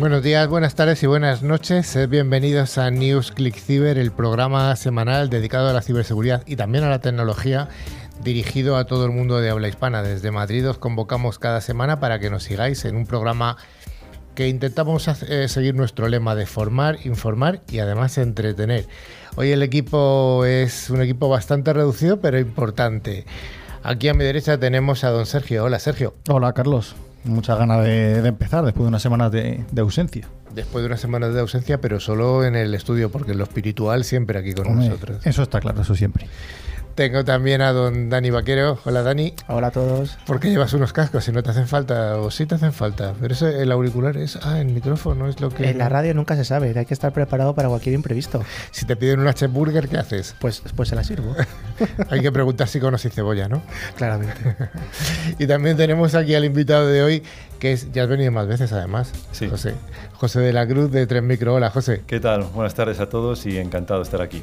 [0.00, 1.94] Buenos días, buenas tardes y buenas noches.
[2.08, 6.88] Bienvenidos a News Click Cyber, el programa semanal dedicado a la ciberseguridad y también a
[6.88, 7.68] la tecnología
[8.24, 10.02] dirigido a todo el mundo de habla hispana.
[10.02, 13.58] Desde Madrid os convocamos cada semana para que nos sigáis en un programa
[14.34, 18.86] que intentamos eh, seguir nuestro lema de formar, informar y además entretener.
[19.36, 23.26] Hoy el equipo es un equipo bastante reducido pero importante.
[23.82, 25.62] Aquí a mi derecha tenemos a don Sergio.
[25.62, 26.14] Hola Sergio.
[26.26, 26.96] Hola Carlos.
[27.24, 30.26] Muchas ganas de, empezar después de unas semanas de, ausencia.
[30.54, 34.04] Después de unas semanas de ausencia, pero solo en el estudio, porque en lo espiritual
[34.04, 35.24] siempre aquí con nosotros.
[35.26, 36.26] Eso está claro, eso siempre.
[37.00, 38.78] Tengo también a don Dani Vaquero.
[38.84, 39.32] Hola Dani.
[39.48, 40.18] Hola a todos.
[40.26, 43.14] ¿Por qué llevas unos cascos si no te hacen falta o sí te hacen falta?
[43.18, 45.70] Pero ese, el auricular es, ah, el micrófono es lo que...
[45.70, 48.44] En la radio nunca se sabe, hay que estar preparado para cualquier imprevisto.
[48.70, 50.36] Si te piden un H-Burger, ¿qué haces?
[50.40, 51.34] Pues, pues se la sirvo.
[52.10, 53.62] hay que preguntar si conoces cebolla, ¿no?
[53.96, 54.34] Claramente.
[55.38, 57.22] y también tenemos aquí al invitado de hoy,
[57.58, 59.48] que es, ya has venido más veces además, sí.
[59.48, 59.72] José.
[60.12, 61.54] José de la Cruz de Tres Micro.
[61.54, 62.02] Hola, José.
[62.06, 62.42] ¿Qué tal?
[62.42, 64.42] Buenas tardes a todos y encantado de estar aquí.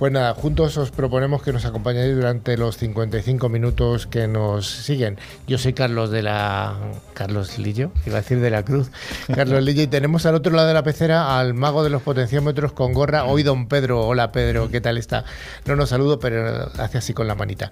[0.00, 5.18] Pues nada, juntos os proponemos que nos acompañéis durante los 55 minutos que nos siguen.
[5.46, 6.74] Yo soy Carlos de la.
[7.12, 8.90] Carlos Lillo, iba a decir de la Cruz.
[9.34, 12.72] Carlos Lillo, y tenemos al otro lado de la pecera al mago de los potenciómetros
[12.72, 14.06] con gorra, hoy don Pedro.
[14.06, 15.26] Hola Pedro, ¿qué tal está?
[15.66, 17.70] No nos saludo, pero hace así con la manita.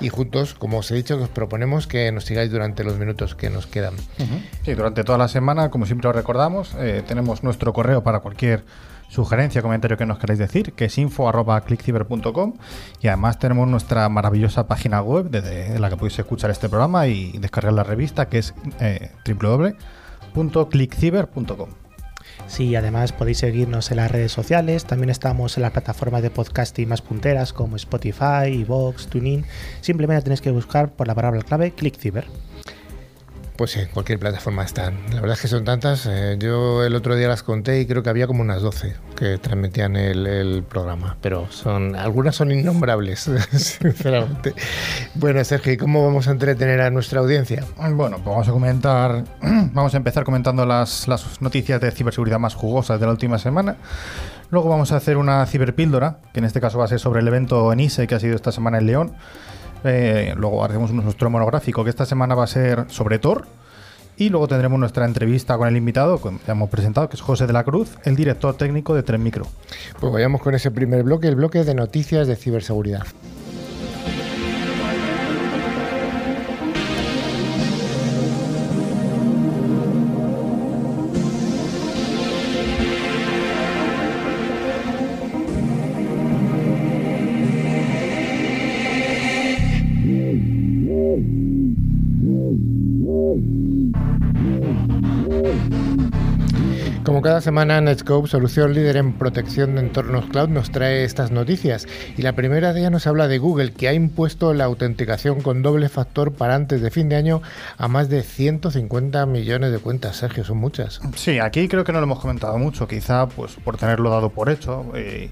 [0.00, 3.50] Y juntos, como os he dicho, os proponemos que nos sigáis durante los minutos que
[3.50, 3.94] nos quedan.
[4.64, 8.64] Sí, durante toda la semana, como siempre os recordamos, eh, tenemos nuestro correo para cualquier
[9.08, 12.54] sugerencia, comentario que nos queráis decir, que es info.clickciber.com
[13.00, 17.38] y además tenemos nuestra maravillosa página web desde la que podéis escuchar este programa y
[17.38, 21.68] descargar la revista que es eh, www.clickciber.com.
[22.46, 26.88] Sí, además podéis seguirnos en las redes sociales, también estamos en las plataformas de podcasting
[26.88, 29.44] más punteras como Spotify, Vox, TuneIn.
[29.80, 32.26] Simplemente tenéis que buscar por la palabra clave ClickCiber.
[33.58, 34.94] Pues en cualquier plataforma están.
[35.10, 36.06] La verdad es que son tantas.
[36.06, 39.36] Eh, yo el otro día las conté y creo que había como unas 12 que
[39.38, 41.16] transmitían el, programa.
[41.20, 44.54] Pero son algunas son innombrables, sinceramente.
[45.16, 47.64] Bueno, Sergio, ¿cómo vamos a entretener a nuestra audiencia?
[47.76, 49.24] Bueno, pues vamos a comentar.
[49.72, 53.76] Vamos a empezar comentando las, las noticias de ciberseguridad más jugosas de la última semana.
[54.50, 57.28] Luego vamos a hacer una ciberpíldora, que en este caso va a ser sobre el
[57.28, 59.16] evento ENISE que ha sido esta semana en León.
[59.84, 63.46] Eh, luego haremos nuestro monográfico que esta semana va a ser sobre Thor.
[64.16, 67.46] Y luego tendremos nuestra entrevista con el invitado, que ya hemos presentado, que es José
[67.46, 69.46] de la Cruz, el director técnico de Tren Micro.
[70.00, 73.06] Pues vayamos con ese primer bloque, el bloque de noticias de ciberseguridad.
[97.28, 101.86] Cada semana, Netscope, solución líder en protección de entornos cloud, nos trae estas noticias.
[102.16, 105.60] Y la primera de ellas nos habla de Google, que ha impuesto la autenticación con
[105.60, 107.42] doble factor para antes de fin de año
[107.76, 110.16] a más de 150 millones de cuentas.
[110.16, 111.02] Sergio, son muchas.
[111.16, 114.48] Sí, aquí creo que no lo hemos comentado mucho, quizá pues por tenerlo dado por
[114.48, 114.86] hecho.
[114.94, 115.30] Eh,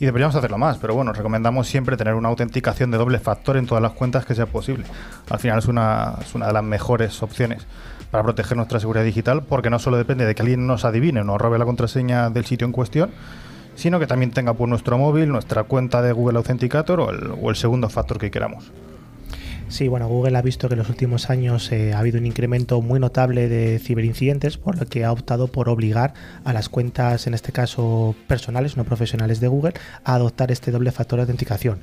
[0.00, 3.66] y deberíamos hacerlo más, pero bueno, recomendamos siempre tener una autenticación de doble factor en
[3.66, 4.84] todas las cuentas que sea posible.
[5.30, 7.68] Al final es una, es una de las mejores opciones
[8.16, 11.24] para proteger nuestra seguridad digital, porque no solo depende de que alguien nos adivine o
[11.24, 13.10] nos robe la contraseña del sitio en cuestión,
[13.74, 17.50] sino que también tenga por nuestro móvil nuestra cuenta de Google Authenticator o el, o
[17.50, 18.72] el segundo factor que queramos.
[19.68, 22.80] Sí, bueno, Google ha visto que en los últimos años eh, ha habido un incremento
[22.80, 27.34] muy notable de ciberincidentes, por lo que ha optado por obligar a las cuentas, en
[27.34, 31.80] este caso personales, no profesionales de Google, a adoptar este doble factor de autenticación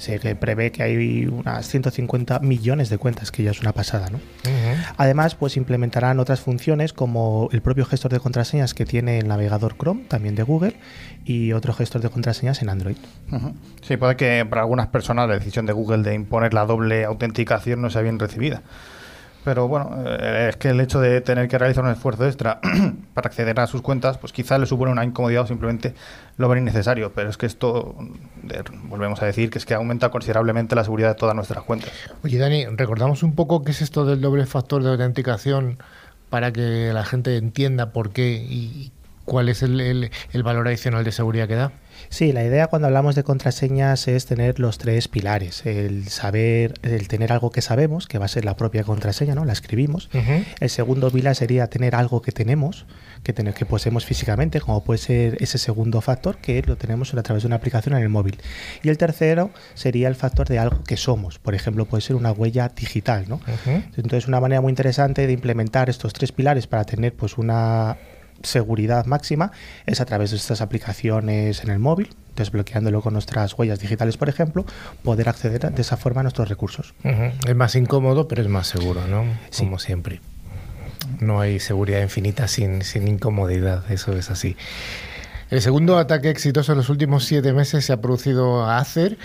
[0.00, 4.18] se prevé que hay unas 150 millones de cuentas, que ya es una pasada, ¿no?
[4.96, 9.76] Además, pues implementarán otras funciones como el propio gestor de contraseñas que tiene el navegador
[9.76, 10.76] Chrome, también de Google,
[11.24, 12.96] y otro gestor de contraseñas en Android.
[13.82, 17.82] Sí, puede que para algunas personas la decisión de Google de imponer la doble autenticación
[17.82, 18.62] no sea bien recibida.
[19.44, 22.60] Pero bueno, eh, es que el hecho de tener que realizar un esfuerzo extra
[23.14, 25.94] para acceder a sus cuentas, pues quizá le supone una incomodidad o simplemente
[26.36, 27.12] lo ven innecesario.
[27.12, 27.94] Pero es que esto,
[28.84, 31.90] volvemos a decir, que es que aumenta considerablemente la seguridad de todas nuestras cuentas.
[32.22, 35.78] Oye, Dani, recordamos un poco qué es esto del doble factor de autenticación
[36.28, 38.92] para que la gente entienda por qué y
[39.24, 40.10] cuál es el
[40.42, 41.72] valor adicional de seguridad que da.
[42.08, 45.64] Sí, la idea cuando hablamos de contraseñas es tener los tres pilares.
[45.66, 49.44] El saber, el tener algo que sabemos, que va a ser la propia contraseña, ¿no?
[49.44, 50.08] La escribimos.
[50.60, 52.86] El segundo pilar sería tener algo que tenemos,
[53.22, 57.22] que, tener, que poseemos físicamente, como puede ser ese segundo factor, que lo tenemos a
[57.22, 58.38] través de una aplicación en el móvil.
[58.82, 61.38] Y el tercero sería el factor de algo que somos.
[61.38, 63.40] Por ejemplo, puede ser una huella digital, ¿no?
[63.66, 67.96] Entonces, una manera muy interesante de implementar estos tres pilares para tener pues una
[68.42, 69.52] seguridad máxima
[69.86, 74.28] es a través de estas aplicaciones en el móvil, desbloqueándolo con nuestras huellas digitales, por
[74.28, 74.64] ejemplo,
[75.02, 76.94] poder acceder de esa forma a nuestros recursos.
[77.46, 79.24] Es más incómodo, pero es más seguro, ¿no?
[79.56, 80.20] Como siempre.
[81.20, 84.56] No hay seguridad infinita sin, sin incomodidad, eso es así.
[85.50, 89.18] El segundo ataque exitoso en los últimos siete meses se ha producido a Acer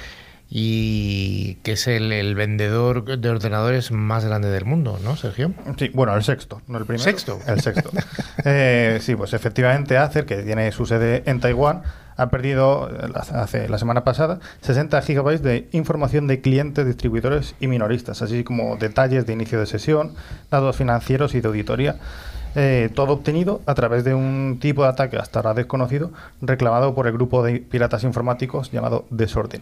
[0.50, 5.54] y que es el, vendedor de ordenadores más grande del mundo, ¿no, Sergio?
[5.78, 7.04] Sí, bueno, el sexto, no el primero.
[7.04, 7.40] ¿Sexto?
[7.48, 7.92] El sexto.
[8.48, 11.82] Eh, sí, pues efectivamente Acer, que tiene su sede en Taiwán,
[12.16, 18.22] ha perdido hace la semana pasada 60 gigabytes de información de clientes, distribuidores y minoristas,
[18.22, 20.14] así como detalles de inicio de sesión,
[20.52, 21.96] datos financieros y de auditoría.
[22.58, 27.08] Eh, todo obtenido a través de un tipo de ataque hasta ahora desconocido reclamado por
[27.08, 29.62] el grupo de piratas informáticos llamado Desorden.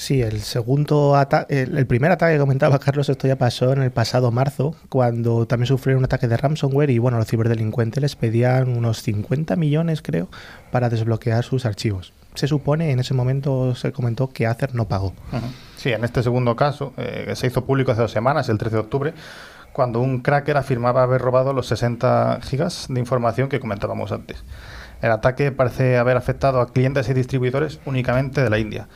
[0.00, 1.14] Sí, el segundo
[1.50, 5.66] el, primer ataque que comentaba Carlos, esto ya pasó en el pasado marzo, cuando también
[5.66, 10.30] sufrieron un ataque de ransomware y bueno, los ciberdelincuentes les pedían unos 50 millones, creo,
[10.70, 12.14] para desbloquear sus archivos.
[12.34, 15.12] Se supone, en ese momento se comentó que Acer no pagó.
[15.76, 18.80] Sí, en este segundo caso, eh, se hizo público hace dos semanas, el 13 de
[18.80, 19.14] octubre,
[19.74, 24.44] cuando un cracker afirmaba haber robado los 60 gigas de información que comentábamos antes.
[25.02, 28.88] El ataque parece haber afectado a clientes y distribuidores únicamente de la India.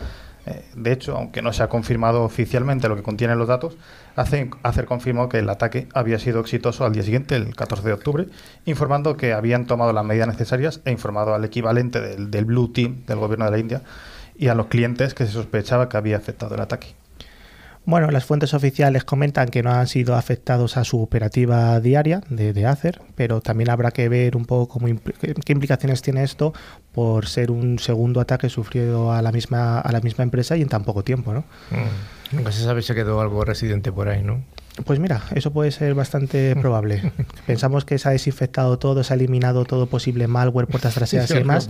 [0.47, 3.77] Eh, de hecho, aunque no se ha confirmado oficialmente lo que contienen los datos,
[4.17, 8.27] Acer confirmó que el ataque había sido exitoso al día siguiente, el 14 de octubre,
[8.65, 13.05] informando que habían tomado las medidas necesarias e informado al equivalente del, del Blue Team
[13.07, 13.83] del gobierno de la India
[14.37, 16.95] y a los clientes que se sospechaba que había afectado el ataque.
[17.87, 22.55] Bueno, las fuentes oficiales comentan que no han sido afectados a su operativa diaria de,
[22.55, 26.55] de pero también habrá que ver un poco cómo qué implicaciones tiene esto
[26.93, 30.69] por ser un segundo ataque sufrido a la misma, a la misma empresa y en
[30.69, 31.41] tan poco tiempo, ¿no?
[31.71, 32.37] Mm.
[32.37, 34.43] Nunca se sabe si quedó algo residente por ahí, ¿no?
[34.83, 37.13] Pues mira, eso puede ser bastante probable.
[37.47, 41.35] Pensamos que se ha desinfectado todo, se ha eliminado todo posible malware, puertas traseras y
[41.35, 41.69] demás,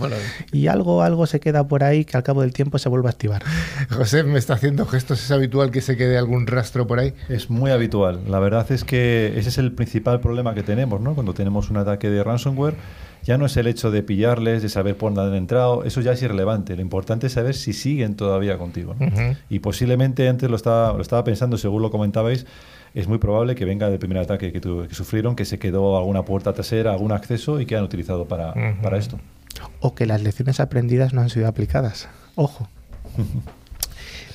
[0.51, 3.11] y algo, algo se queda por ahí que al cabo del tiempo se vuelve a
[3.11, 3.43] activar.
[3.89, 7.13] José me está haciendo gestos, ¿es habitual que se quede algún rastro por ahí?
[7.29, 8.21] Es muy habitual.
[8.27, 11.13] La verdad es que ese es el principal problema que tenemos, ¿no?
[11.13, 12.75] Cuando tenemos un ataque de ransomware,
[13.25, 16.11] ya no es el hecho de pillarles, de saber por dónde han entrado, eso ya
[16.11, 16.75] es irrelevante.
[16.75, 18.95] Lo importante es saber si siguen todavía contigo.
[19.49, 22.45] Y posiblemente antes lo estaba, lo estaba pensando, según lo comentabais,
[22.95, 26.23] es muy probable que venga del primer ataque que, que sufrieron, que se quedó alguna
[26.23, 29.19] puerta trasera, algún acceso y que han utilizado para, para esto.
[29.81, 32.07] O que las lecciones aprendidas no han sido aplicadas.
[32.35, 32.67] Ojo.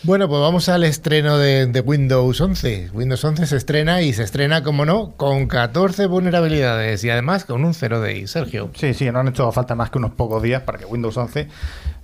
[0.02, 2.88] Bueno, pues vamos al estreno de, Windows 11.
[2.94, 7.62] Windows 11 se estrena y se estrena, como no, con 14 vulnerabilidades y además con
[7.66, 8.70] un 0 de Sergio.
[8.74, 11.48] Sí, sí, no han hecho falta más que unos pocos días para que Windows 11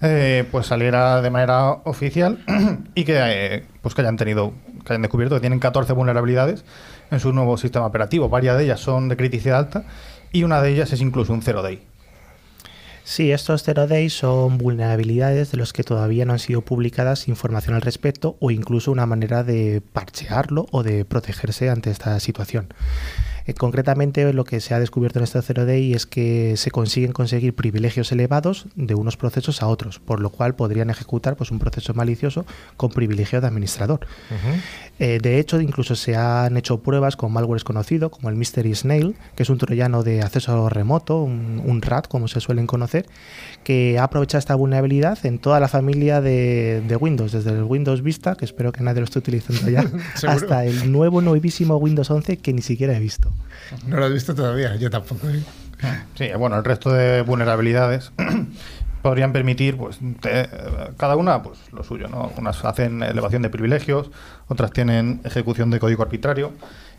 [0.02, 2.38] eh, pues saliera de manera oficial
[2.94, 4.52] y que, eh, pues que hayan tenido,
[4.84, 6.66] que hayan descubierto que tienen 14 vulnerabilidades
[7.10, 8.28] en su nuevo sistema operativo.
[8.28, 9.84] Varias de ellas son de criticidad alta
[10.32, 11.80] y una de ellas es incluso un 0 day.
[13.08, 17.76] Sí, estos zero days son vulnerabilidades de los que todavía no han sido publicadas información
[17.76, 22.66] al respecto o incluso una manera de parchearlo o de protegerse ante esta situación.
[23.46, 27.12] Eh, concretamente, lo que se ha descubierto en este Zero Day es que se consiguen
[27.12, 31.58] conseguir privilegios elevados de unos procesos a otros, por lo cual podrían ejecutar pues, un
[31.58, 32.44] proceso malicioso
[32.76, 34.00] con privilegio de administrador.
[34.98, 39.14] Eh, de hecho, incluso se han hecho pruebas con malware conocido, como el Mystery Snail,
[39.34, 43.06] que es un troyano de acceso remoto, un, RAT, como se suelen conocer,
[43.62, 48.34] que ha aprovechado esta vulnerabilidad en toda la familia de, Windows, desde el Windows Vista,
[48.34, 49.84] que espero que nadie lo esté utilizando ya,
[50.26, 53.30] hasta el nuevo, nuevísimo Windows 11 que ni siquiera he visto.
[53.86, 55.28] No lo he visto todavía, yo tampoco.
[55.28, 55.42] ¿eh?
[56.14, 58.12] Sí, bueno, el resto de vulnerabilidades
[59.02, 59.98] podrían permitir, pues,
[60.96, 62.32] cada una, pues, lo suyo, ¿no?
[62.36, 64.10] Unas hacen elevación de privilegios,
[64.48, 66.52] otras tienen ejecución de código arbitrario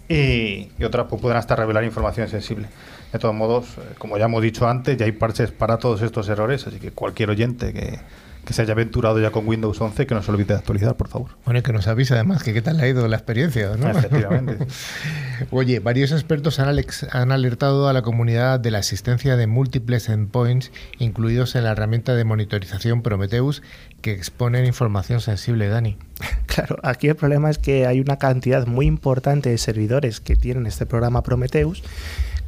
[0.08, 2.68] y, otras pues, pueden hasta revelar información sensible.
[3.12, 6.30] De todos modos, eh, como ya hemos dicho antes, ya hay parches para todos estos
[6.30, 8.00] errores, así que cualquier oyente que,
[8.48, 11.10] que se haya aventurado ya con Windows 11, que no se olvide de actualizar, por
[11.10, 11.32] favor.
[11.44, 13.90] Bueno, y que nos avise además que qué tal ha ido la experiencia, ¿no?
[13.90, 14.66] Efectivamente.
[15.52, 16.74] Oye, varios expertos han,
[17.12, 22.16] han, alertado a la comunidad de la existencia de múltiples endpoints incluidos en la herramienta
[22.16, 23.64] de monitorización Prometheus
[24.00, 25.98] que exponen información sensible, Dani.
[26.48, 30.66] Claro, aquí el problema es que hay una cantidad muy importante de servidores que tienen
[30.66, 31.84] este programa Prometheus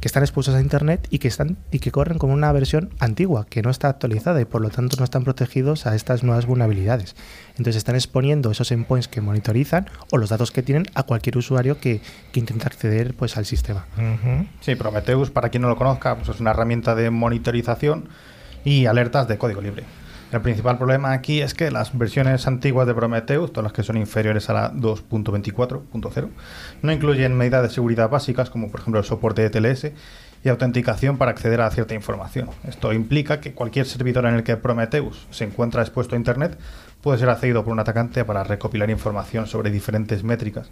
[0.00, 3.46] que están expuestos a internet y que están y que corren con una versión antigua
[3.48, 7.14] que no está actualizada y por lo tanto no están protegidos a estas nuevas vulnerabilidades.
[7.50, 11.78] Entonces están exponiendo esos endpoints que monitorizan o los datos que tienen a cualquier usuario
[11.78, 12.00] que,
[12.32, 13.86] que intenta acceder pues al sistema.
[14.60, 18.08] Sí, Prometheus, para quien no lo conozca, pues es una herramienta de monitorización
[18.64, 19.84] y alertas de código libre.
[20.32, 23.96] El principal problema aquí es que las versiones antiguas de Prometheus, todas las que son
[23.96, 26.28] inferiores a la 2.24.0,
[26.82, 29.90] no incluyen medidas de seguridad básicas como por ejemplo el soporte de TLS
[30.44, 32.48] y autenticación para acceder a cierta información.
[32.62, 36.56] Esto implica que cualquier servidor en el que Prometheus se encuentra expuesto a Internet
[37.02, 40.70] puede ser accedido por un atacante para recopilar información sobre diferentes métricas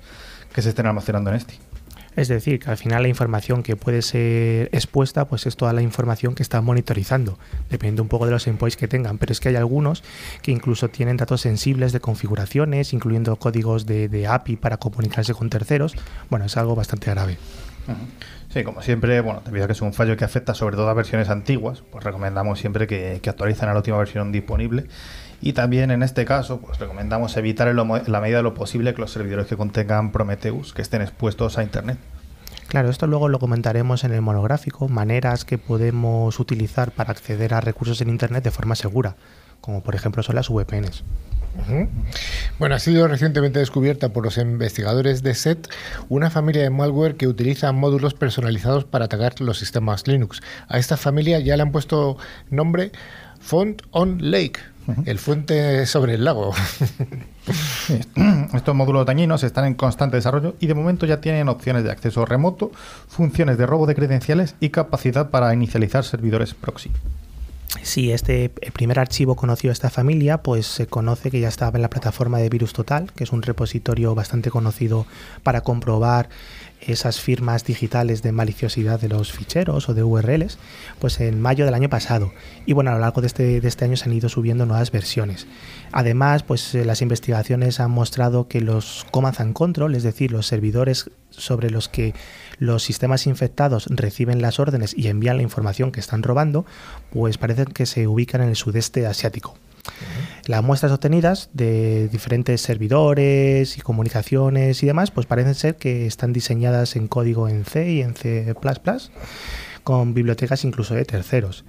[0.54, 1.54] que se estén almacenando en este.
[2.18, 5.82] Es decir, que al final la información que puede ser expuesta, pues es toda la
[5.82, 7.38] información que están monitorizando.
[7.70, 10.02] Depende un poco de los endpoints que tengan, pero es que hay algunos
[10.42, 15.94] que incluso tienen datos sensibles de configuraciones, incluyendo códigos de, API para comunicarse con terceros.
[16.28, 17.38] Bueno, es algo bastante grave.
[18.52, 20.94] Sí, como siempre, bueno, debido a que es un fallo que afecta sobre todo a
[20.94, 24.88] versiones antiguas, pues recomendamos siempre que, que actualicen a la última versión disponible
[25.40, 29.00] y también en este caso, pues recomendamos evitar en, la medida de lo posible que
[29.00, 31.98] los servidores que contengan Prometheus que estén expuestos a Internet.
[32.68, 37.60] Claro, esto luego lo comentaremos en el monográfico, maneras que podemos utilizar para acceder a
[37.60, 39.16] recursos en Internet de forma segura,
[39.60, 41.02] como por ejemplo son las VPNs.
[42.58, 45.68] Bueno, ha sido recientemente descubierta por los investigadores de SET
[46.08, 50.40] una familia de malware que utiliza módulos personalizados para atacar los sistemas Linux.
[50.68, 52.16] A esta familia ya le han puesto
[52.50, 52.92] nombre
[53.40, 54.60] Font on Lake
[55.04, 56.52] el fuente sobre el lago.
[58.54, 62.24] Estos módulos dañinos están en constante desarrollo y de momento ya tienen opciones de acceso
[62.24, 62.70] remoto,
[63.08, 66.90] funciones de robo de credenciales y capacidad para inicializar servidores proxy.
[67.82, 71.82] Sí, este primer archivo conocido de esta familia, pues se conoce que ya estaba en
[71.82, 75.06] la plataforma de Virus Total, que es un repositorio bastante conocido
[75.42, 76.30] para comprobar
[76.80, 80.58] esas firmas digitales de maliciosidad de los ficheros o de URLs,
[80.98, 82.32] pues en mayo del año pasado.
[82.66, 84.90] Y bueno, a lo largo de este, de este año se han ido subiendo nuevas
[84.90, 85.46] versiones.
[85.92, 90.46] Además, pues eh, las investigaciones han mostrado que los command and control, es decir, los
[90.46, 92.14] servidores sobre los que
[92.58, 96.66] los sistemas infectados reciben las órdenes y envían la información que están robando,
[97.10, 99.54] pues parecen que se ubican en el sudeste asiático.
[100.46, 106.32] Las muestras obtenidas de diferentes servidores y comunicaciones y demás, pues parecen ser que están
[106.32, 108.54] diseñadas en código en C y en C++,
[109.84, 111.64] con bibliotecas incluso de terceros.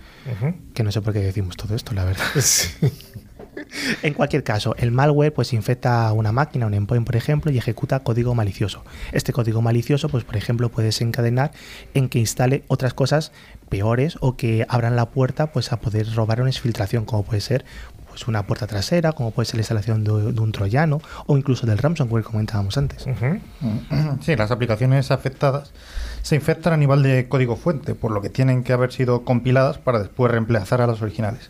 [0.74, 2.26] Que no sé por qué decimos todo esto, la verdad.
[4.04, 8.00] en cualquier caso, el malware pues infecta una máquina, un endpoint, por ejemplo, y ejecuta
[8.02, 8.84] código malicioso.
[9.12, 11.52] Este código malicioso, pues por ejemplo, puede desencadenar
[11.94, 13.32] en que instale otras cosas
[13.70, 17.66] peores o que abran la puerta pues a poder robar una exfiltración, como puede ser
[18.20, 21.78] pues una puerta trasera, como puede ser la instalación de, un troyano o incluso del
[21.78, 23.06] ransomware, como comentábamos antes.
[24.22, 25.72] Sí, las aplicaciones afectadas
[26.22, 29.78] se infectan a nivel de código fuente, por lo que tienen que haber sido compiladas
[29.78, 31.50] para después reemplazar a las originales.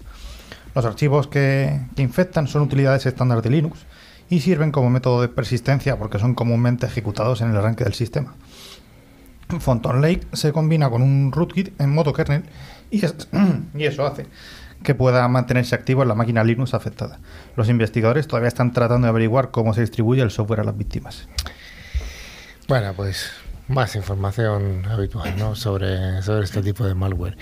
[0.75, 3.85] Los archivos que, infectan son utilidades estándar de Linux
[4.29, 8.35] y sirven como método de persistencia porque son comúnmente ejecutados en el arranque del sistema.
[9.59, 12.43] Photon Lake se combina con un rootkit en modo kernel
[12.91, 13.03] y
[13.79, 14.27] eso hace
[14.83, 17.19] que pueda mantenerse activo en la máquina Linux afectada.
[17.55, 21.27] Los investigadores todavía están tratando de averiguar cómo se distribuye el software a las víctimas.
[22.67, 23.31] Bueno, pues
[23.67, 25.55] más información habitual ¿no?
[25.55, 27.37] sobre, sobre este tipo de malware.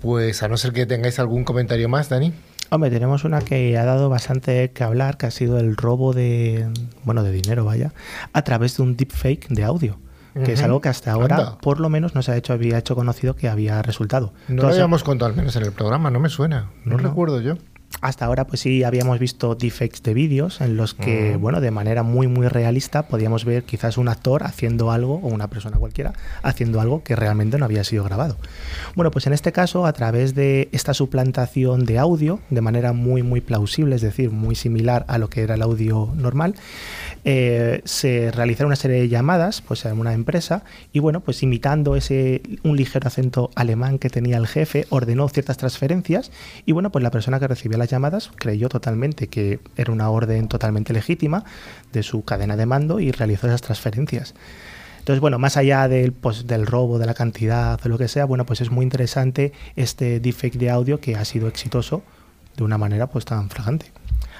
[0.00, 2.32] Pues a no ser que tengáis algún comentario más, Dani.
[2.68, 6.68] Hombre, tenemos una que ha dado bastante que hablar, que ha sido el robo de,
[7.04, 7.92] bueno, de dinero, vaya,
[8.32, 9.98] a través de un deepfake de audio
[10.44, 12.94] que es algo que hasta ahora, por lo menos, no se ha hecho, había hecho
[12.94, 14.32] conocido que había resultado.
[14.48, 16.96] No lo habíamos contado al menos en el programa, no me suena, no.
[16.96, 17.56] recuerdo yo
[18.00, 22.02] hasta ahora pues sí habíamos visto defects de vídeos en los que, bueno, de manera
[22.02, 26.12] muy muy realista podíamos ver quizás un actor haciendo algo o una persona cualquiera
[26.42, 28.36] haciendo algo que realmente no había sido grabado.
[28.94, 33.22] Bueno, pues en este caso a través de esta suplantación de audio de manera muy
[33.22, 36.54] muy plausible, es decir, muy similar a lo que era el audio normal,
[37.28, 41.96] eh, se realizaron una serie de llamadas pues a una empresa y bueno, pues imitando
[41.96, 46.30] ese un ligero acento alemán que tenía el jefe, ordenó ciertas transferencias
[46.66, 50.46] y bueno, pues la persona que recibió las llamadas creyó totalmente que era una orden
[50.46, 51.44] totalmente legítima
[51.92, 54.34] de su cadena de mando y realizó esas transferencias.
[55.00, 58.24] Entonces, bueno, más allá del, pues, del robo, de la cantidad o lo que sea,
[58.24, 62.04] bueno, pues es muy interesante este defect de audio que ha sido exitoso
[62.56, 63.86] de una manera pues tan fragante.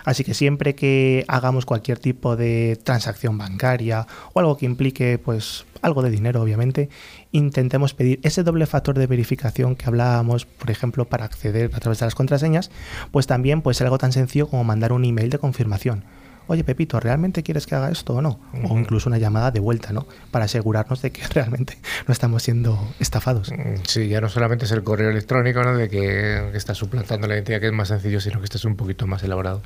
[0.06, 5.66] Así que siempre que hagamos cualquier tipo de transacción bancaria o algo que implique pues
[5.82, 6.88] algo de dinero obviamente,
[7.32, 11.98] intentemos pedir ese doble factor de verificación que hablábamos, por ejemplo, para acceder a través
[11.98, 12.70] de las contraseñas,
[13.10, 16.04] pues también puede ser algo tan sencillo como mandar un email de confirmación.
[16.46, 18.38] Oye, Pepito, ¿realmente quieres que haga esto o no?
[18.70, 20.06] O incluso una llamada de vuelta, ¿no?
[20.30, 23.50] Para asegurarnos de que realmente no estamos siendo estafados.
[23.50, 25.76] Mm, sí, ya no solamente es el correo electrónico, ¿no?
[25.76, 28.64] De que, que está suplantando la identidad, que es más sencillo, sino que este es
[28.64, 29.62] un poquito más elaborado.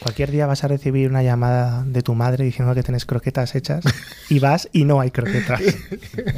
[0.00, 3.84] Cualquier día vas a recibir una llamada de tu madre diciendo que tienes croquetas hechas
[4.28, 5.60] y vas y no hay croquetas.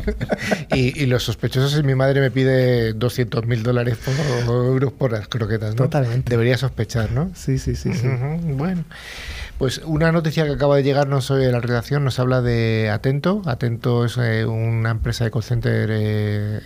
[0.74, 5.28] y, los sospechosos es mi madre me pide 200 mil dólares por, euros por las
[5.28, 5.84] croquetas, ¿no?
[5.84, 6.30] Totalmente.
[6.30, 7.30] Debería sospechar, ¿no?
[7.34, 7.90] Sí, sí, sí.
[8.42, 8.84] Bueno.
[9.60, 13.42] Pues una noticia que acaba de llegarnos hoy de la redacción nos habla de Atento.
[13.44, 16.60] Atento es eh, una empresa de call center eh,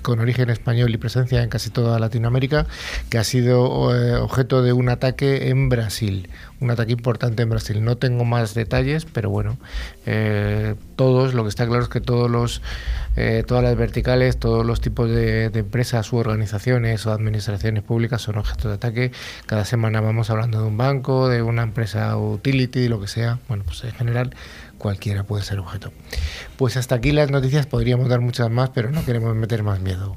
[0.00, 2.66] con origen español y presencia en casi toda Latinoamérica
[3.10, 7.84] que ha sido eh, objeto de un ataque en Brasil un ataque importante en Brasil.
[7.84, 9.58] No tengo más detalles, pero bueno,
[10.06, 12.62] eh, todos, lo que está claro es que todos los,
[13.16, 18.38] eh, todas las verticales, todos los tipos de, empresas u organizaciones o administraciones públicas son
[18.38, 19.12] objeto de ataque.
[19.46, 23.38] Cada semana vamos hablando de un banco, de una empresa utility, lo que sea.
[23.48, 24.34] Bueno, pues en general
[24.78, 25.92] cualquiera puede ser objeto.
[26.56, 30.16] Pues hasta aquí las noticias, podríamos dar muchas más, pero no queremos meter más miedo.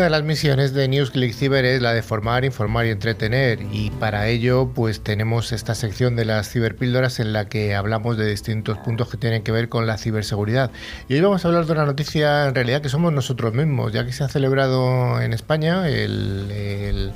[0.00, 4.28] Una de las misiones de NewsClick es la de formar, informar y entretener y para
[4.28, 9.10] ello pues tenemos esta sección de las ciberpíldoras en la que hablamos de distintos puntos
[9.10, 10.70] que tienen que ver con la ciberseguridad.
[11.06, 14.06] Y hoy vamos a hablar de una noticia en realidad que somos nosotros mismos, ya
[14.06, 17.12] que se ha celebrado en España el el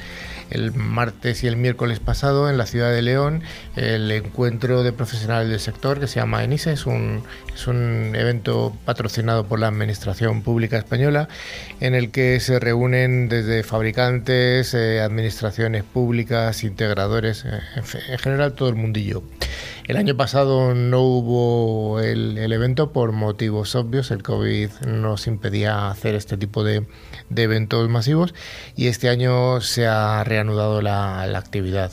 [0.74, 3.42] martes y el miércoles pasado en la ciudad de León
[3.76, 6.72] el encuentro de profesionales del sector que se llama ENISE.
[6.72, 7.22] Es un,
[7.54, 11.28] es un evento patrocinado por la Administración Pública Española
[11.80, 17.60] en el que se reúnen desde fabricantes, eh, administraciones públicas, integradores, eh,
[18.08, 19.22] en general todo el mundillo.
[19.86, 26.14] El año pasado no hubo el, evento por motivos obvios, el COVID nos impedía hacer
[26.14, 26.86] este tipo de,
[27.36, 28.34] eventos masivos
[28.76, 31.92] y este año se ha reanudado la, actividad.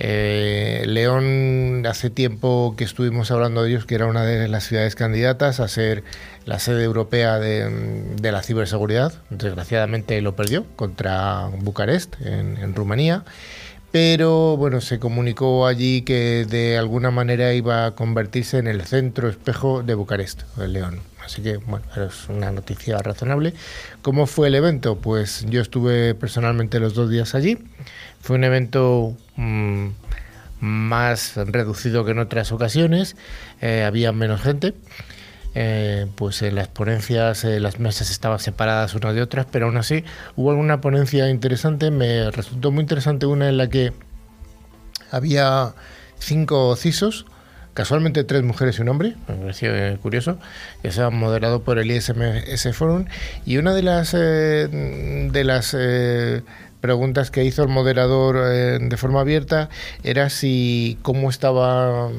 [0.00, 4.96] Eh, León, hace tiempo que estuvimos hablando de ellos, que era una de las ciudades
[4.96, 6.02] candidatas a ser
[6.44, 9.12] la sede europea de, la ciberseguridad.
[9.30, 13.22] Desgraciadamente lo perdió contra Bucarest, en, en Rumanía
[13.92, 19.28] pero bueno, se comunicó allí que de alguna manera iba a convertirse en el centro
[19.28, 21.00] espejo de Bucarest, el León.
[21.22, 23.52] Así que bueno, es una noticia razonable.
[24.00, 24.96] ¿Cómo fue el evento?
[24.96, 27.58] Pues yo estuve personalmente los dos días allí.
[28.20, 29.88] Fue un evento mm,
[30.60, 33.16] más reducido que en otras ocasiones,
[33.60, 34.74] eh, había menos gente.
[35.54, 39.76] Eh, pues en las ponencias eh, las mesas estaban separadas unas de otras, pero aún
[39.76, 40.02] así
[40.36, 41.90] hubo alguna ponencia interesante.
[41.90, 43.92] Me resultó muy interesante una en la que
[45.10, 45.74] había
[46.18, 47.26] cinco CISOs,
[47.74, 50.38] casualmente tres mujeres y un hombre, me pareció eh, curioso,
[50.80, 53.04] que se han moderado por el ISMS Forum.
[53.44, 55.76] Y una de las, de las
[56.80, 59.68] preguntas que hizo el moderador de forma abierta
[60.02, 62.10] era si cómo estaba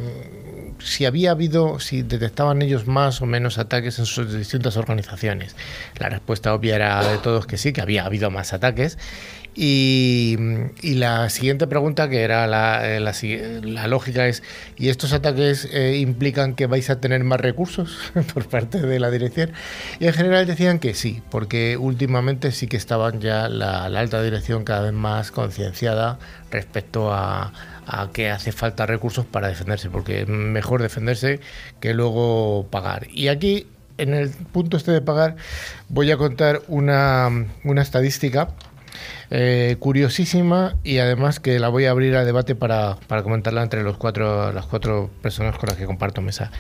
[0.84, 5.56] si había habido, si detectaban ellos más o menos ataques en sus distintas organizaciones.
[5.98, 8.98] La respuesta obvia era de todos que sí, que había habido más ataques.
[9.56, 10.36] Y,
[10.82, 14.42] la siguiente pregunta, que era la, la, lógica, es,
[14.78, 17.96] ¿y estos ataques eh, implican que vais a tener más recursos
[18.34, 19.52] por parte de la dirección?
[20.00, 24.64] Y en general decían que sí, porque últimamente sí que estaban ya la alta dirección
[24.64, 26.18] cada vez más concienciada
[26.50, 27.54] respecto a,
[27.88, 31.40] a que hace falta recursos para defenderse, porque es mejor defenderse
[31.80, 33.08] que luego pagar.
[33.12, 33.68] Y aquí,
[33.98, 35.36] en el punto este de pagar,
[35.90, 37.30] voy a contar una,
[37.78, 38.50] estadística
[39.32, 43.98] eh, curiosísima y además que la voy a abrir a debate para, comentarla entre los
[43.98, 46.52] cuatro, las cuatro personas con las que comparto mesa.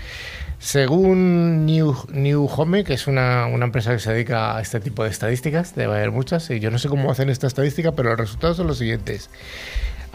[0.59, 5.03] Según New, New Home, que es una, una, empresa que se dedica a este tipo
[5.03, 8.19] de estadísticas, debe haber muchas, y yo no sé cómo hacen esta estadística, pero los
[8.19, 9.29] resultados son los siguientes.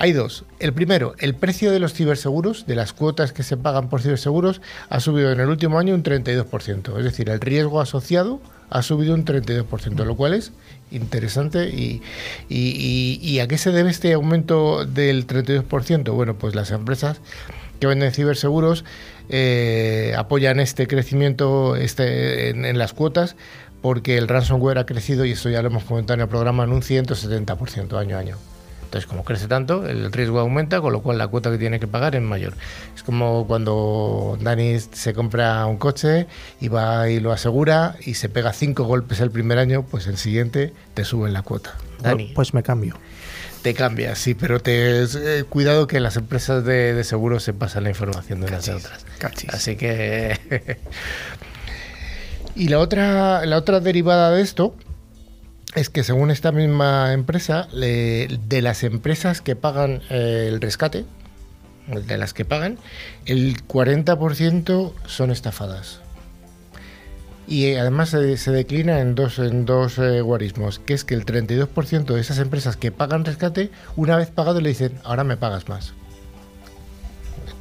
[0.00, 0.44] Hay dos.
[0.60, 4.60] El primero, el precio de los ciberseguros, de las cuotas que se pagan por ciberseguros,
[4.90, 6.96] ha subido en el último año un 32%.
[6.98, 10.52] Es decir, el riesgo asociado ha subido un 32%, lo cual es
[10.92, 11.70] interesante.
[11.70, 16.12] Y, a qué se debe este aumento del 32%?
[16.12, 17.20] Bueno, pues las empresas
[17.80, 18.84] que venden ciberseguros
[19.30, 23.34] eh, apoyan este crecimiento este, en, en, las cuotas
[23.82, 26.70] porque el ransomware ha crecido, y esto ya lo hemos comentado en el programa, en
[26.70, 28.36] un 170% año a año.
[28.88, 31.86] Entonces, como crece tanto, el riesgo aumenta, con lo cual la cuota que tiene que
[31.86, 32.54] pagar es mayor.
[32.96, 36.26] Es como cuando Dani se compra un coche
[36.58, 40.16] y va y lo asegura y se pega cinco golpes el primer año, pues el
[40.16, 41.74] siguiente te sube la cuota.
[42.00, 42.32] Dani.
[42.34, 42.96] Pues me cambio.
[43.60, 47.84] Te cambias, sí, pero te eh, cuidado que las empresas de, de seguros se pasan
[47.84, 49.04] la información de unas de otras.
[49.48, 50.38] Así que.
[52.54, 54.74] y la otra, la otra derivada de esto
[55.74, 61.04] es que según esta misma empresa, de las empresas que pagan eh, el rescate,
[61.86, 62.78] de las que pagan,
[63.26, 66.00] el 40% son estafadas.
[67.46, 71.14] Y eh, además se, se declina en dos, en dos eh, guarismos, que es que
[71.14, 75.38] el 32% de esas empresas que pagan rescate, una vez pagado le dicen, ahora me
[75.38, 75.94] pagas más.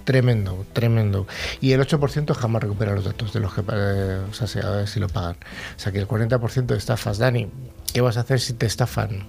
[0.07, 1.27] Tremendo, tremendo.
[1.59, 4.87] Y el 8% jamás recupera los datos de los que eh, o sea, a ver
[4.87, 5.35] si lo pagan.
[5.75, 7.17] O sea que el 40% de estafas.
[7.17, 7.49] Dani,
[7.91, 9.25] ¿qué vas a hacer si te estafan?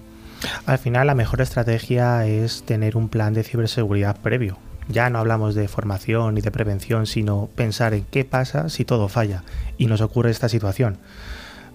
[0.67, 4.57] Al final la mejor estrategia es tener un plan de ciberseguridad previo.
[4.87, 9.09] Ya no hablamos de formación ni de prevención, sino pensar en qué pasa si todo
[9.09, 9.43] falla
[9.79, 10.99] y nos ocurre esta situación.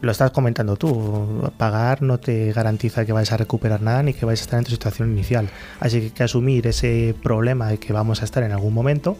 [0.04, 4.26] Lo estás comentando tú, pagar no te garantiza que vayas a recuperar nada ni que
[4.26, 5.50] vayas a estar en tu situación inicial.
[5.80, 9.16] Así que hay que asumir ese problema de que vamos a estar en algún momento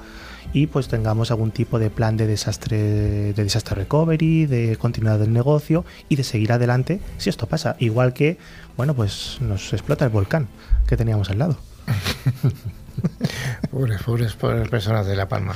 [0.52, 5.32] y pues tengamos algún tipo de plan de desastre, de disaster recovery, de continuidad del
[5.32, 7.78] negocio y de seguir adelante si esto pasa.
[7.80, 8.38] Igual que,
[8.76, 10.50] bueno, pues nos explota el volcán
[10.86, 11.58] que teníamos al lado.
[13.72, 15.56] Pobres, pobres, pobres personas de La Palma.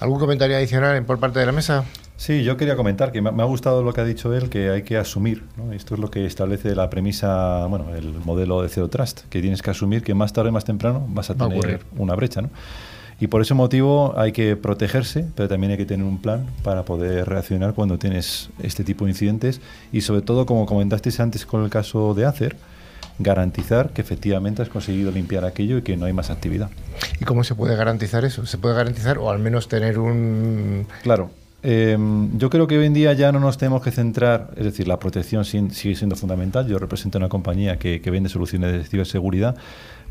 [0.00, 1.84] ¿Algún comentario adicional por parte de la mesa?
[2.20, 4.82] Sí, yo quería comentar que me ha gustado lo que ha dicho él, que hay
[4.82, 5.42] que asumir.
[5.56, 5.72] ¿no?
[5.72, 9.62] Esto es lo que establece la premisa, bueno, el modelo de Zero Trust, que tienes
[9.62, 11.80] que asumir que más tarde o más temprano vas a Va a tener ocurrir.
[11.96, 12.42] una brecha.
[12.42, 12.50] ¿no?
[13.20, 16.84] Y por ese motivo hay que protegerse, pero también hay que tener un plan para
[16.84, 21.64] poder reaccionar cuando tienes este tipo de incidentes y sobre todo, como comentasteis antes con
[21.64, 22.54] el caso de Acer,
[23.18, 26.68] garantizar que efectivamente has conseguido limpiar aquello y que no hay más actividad.
[27.18, 28.44] ¿Y cómo se puede garantizar eso?
[28.44, 30.86] ¿Se puede garantizar o al menos tener un...
[31.02, 31.30] Claro.
[31.62, 31.98] Eh,
[32.36, 34.98] yo creo que hoy en día ya no nos tenemos que centrar, es decir, la
[34.98, 36.66] protección sigue siendo fundamental.
[36.66, 39.56] Yo represento una compañía que, vende soluciones de ciberseguridad,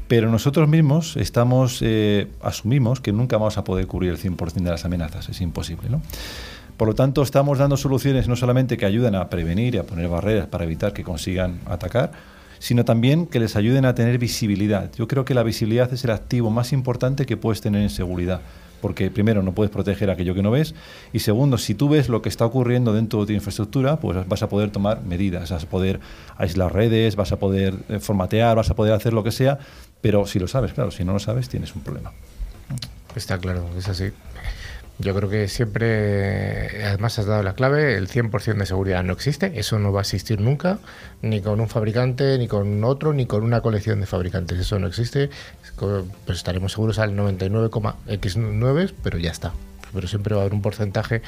[0.08, 4.70] pero nosotros mismos estamos, eh, asumimos que nunca vamos a poder cubrir el 100% de
[4.72, 6.02] las amenazas, es imposible, ¿no?
[6.78, 10.08] Por lo tanto, estamos dando soluciones no solamente que ayuden a prevenir y a poner
[10.08, 12.14] barreras para evitar que consigan atacar,
[12.60, 14.90] sino también que les ayuden a tener visibilidad.
[14.96, 18.42] Yo creo que la visibilidad es el activo más importante que puedes tener en seguridad,
[18.82, 20.76] porque primero no puedes proteger aquello que no ves
[21.14, 24.44] y segundo, si tú ves lo que está ocurriendo dentro de tu infraestructura, pues vas
[24.44, 26.00] a poder tomar medidas, vas a poder
[26.38, 29.60] aislar redes, vas a poder eh, formatear, vas a poder hacer lo que sea,
[30.02, 32.12] pero si lo sabes, claro, si no lo sabes tienes un problema.
[33.16, 34.12] Está claro, es así.
[35.02, 39.58] Yo creo que siempre, además has dado la clave, el 100% de seguridad no existe,
[39.58, 40.80] eso no va a existir nunca,
[41.22, 44.88] ni con un fabricante, ni con otro, ni con una colección de fabricantes, eso no
[44.88, 45.30] existe,
[45.78, 49.54] pues estaremos seguros al 99,x9, pero ya está,
[49.94, 51.22] pero siempre va a haber un porcentaje.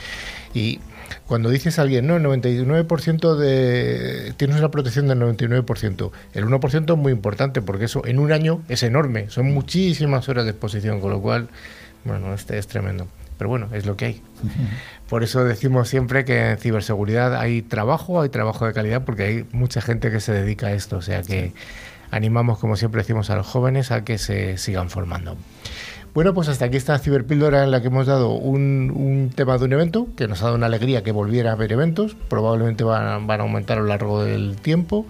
[0.53, 0.81] Y
[1.25, 4.33] cuando dices a alguien, no, el 99% de...
[4.35, 8.63] tienes una protección del 99%, el 1% es muy importante porque eso en un año
[8.67, 11.47] es enorme, son muchísimas horas de exposición, con lo cual,
[12.03, 13.07] bueno, este es tremendo.
[13.41, 14.21] Pero bueno, es lo que hay.
[15.09, 19.45] Por eso decimos siempre que en ciberseguridad hay trabajo, hay trabajo de calidad, porque hay
[19.51, 20.97] mucha gente que se dedica a esto.
[20.97, 21.51] O sea que
[22.11, 25.37] animamos, como siempre decimos a los jóvenes, a que se sigan formando.
[26.13, 29.65] Bueno, pues hasta aquí esta ciberpíldora en la que hemos dado un, un tema de
[29.65, 33.25] un evento, que nos ha dado una alegría que volviera a haber eventos, probablemente van,
[33.25, 35.07] van a aumentar a lo largo del tiempo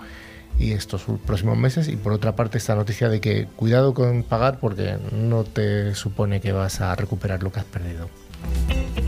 [0.57, 1.89] y estos próximos meses.
[1.89, 6.39] Y por otra parte, esta noticia de que cuidado con pagar porque no te supone
[6.39, 8.07] que vas a recuperar lo que has perdido.
[8.43, 9.00] Thank you.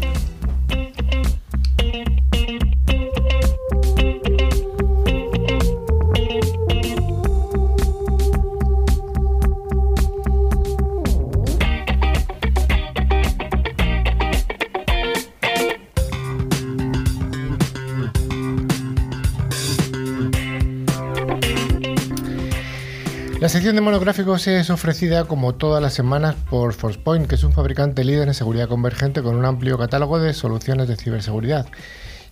[23.43, 27.51] La sección de monográficos es ofrecida como todas las semanas por Forcepoint, que es un
[27.51, 31.65] fabricante líder en seguridad convergente con un amplio catálogo de soluciones de ciberseguridad.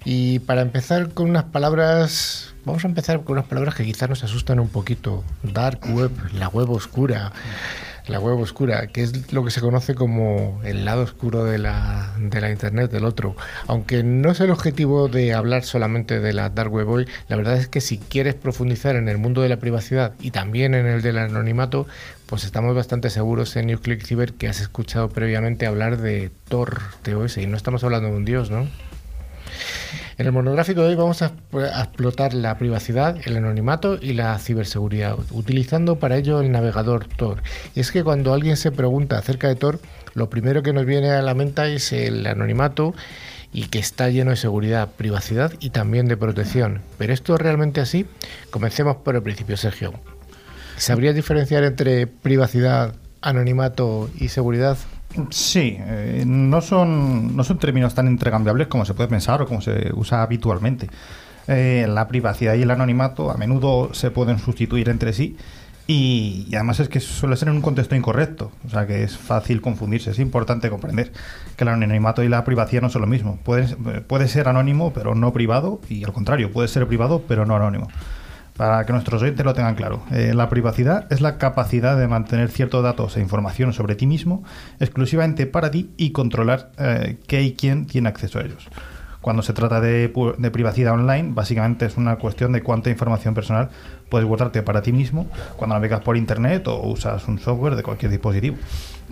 [0.05, 4.23] Y para empezar con unas palabras, vamos a empezar con unas palabras que quizás nos
[4.23, 5.25] asustan un poquito.
[5.43, 7.33] Dark web, la web oscura.
[8.07, 12.13] La web oscura, que es lo que se conoce como el lado oscuro de la,
[12.19, 13.35] de la Internet del otro.
[13.67, 17.57] Aunque no es el objetivo de hablar solamente de la Dark Web hoy, la verdad
[17.57, 21.01] es que si quieres profundizar en el mundo de la privacidad y también en el
[21.01, 21.87] del anonimato,
[22.25, 27.37] pues estamos bastante seguros en NewsClick Cyber que has escuchado previamente hablar de Tor TOS
[27.37, 28.67] y no estamos hablando de un dios, ¿no?
[30.21, 31.31] En el monográfico de hoy vamos a,
[31.81, 37.41] explotar la privacidad, el anonimato y la ciberseguridad, utilizando para ello el navegador Tor.
[37.73, 39.79] Y es que cuando alguien se pregunta acerca de Tor,
[40.13, 42.93] lo primero que nos viene a la mente es el anonimato
[43.51, 46.81] y que está lleno de seguridad, privacidad y también de protección.
[46.99, 48.05] ¿Pero esto es realmente así?
[48.51, 49.91] Comencemos por el principio, Sergio.
[50.77, 54.77] ¿Sabrías diferenciar entre privacidad, anonimato y seguridad?
[55.29, 59.61] Sí, eh, no, son, no son términos tan intercambiables como se puede pensar o como
[59.61, 60.89] se usa habitualmente.
[61.47, 65.35] Eh, la privacidad y el anonimato a menudo se pueden sustituir entre sí
[65.87, 69.61] y, además es que suele ser en un contexto incorrecto, o sea que es fácil
[69.61, 70.11] confundirse.
[70.11, 71.11] Es importante comprender
[71.57, 73.37] que el anonimato y la privacidad no son lo mismo.
[73.43, 77.55] Puede, puede ser anónimo pero no privado y al contrario, puede ser privado pero no
[77.55, 77.87] anónimo.
[78.57, 82.49] Para que nuestros oyentes lo tengan claro, eh, la privacidad es la capacidad de mantener
[82.49, 84.43] ciertos datos e información sobre ti mismo
[84.79, 88.69] exclusivamente para ti y controlar eh, qué y quién tiene acceso a ellos.
[89.21, 90.09] Cuando se trata de,
[90.51, 93.69] privacidad online, básicamente es una cuestión de cuánta información personal
[94.09, 98.09] puedes guardarte para ti mismo cuando navegas por internet o usas un software de cualquier
[98.09, 98.57] dispositivo.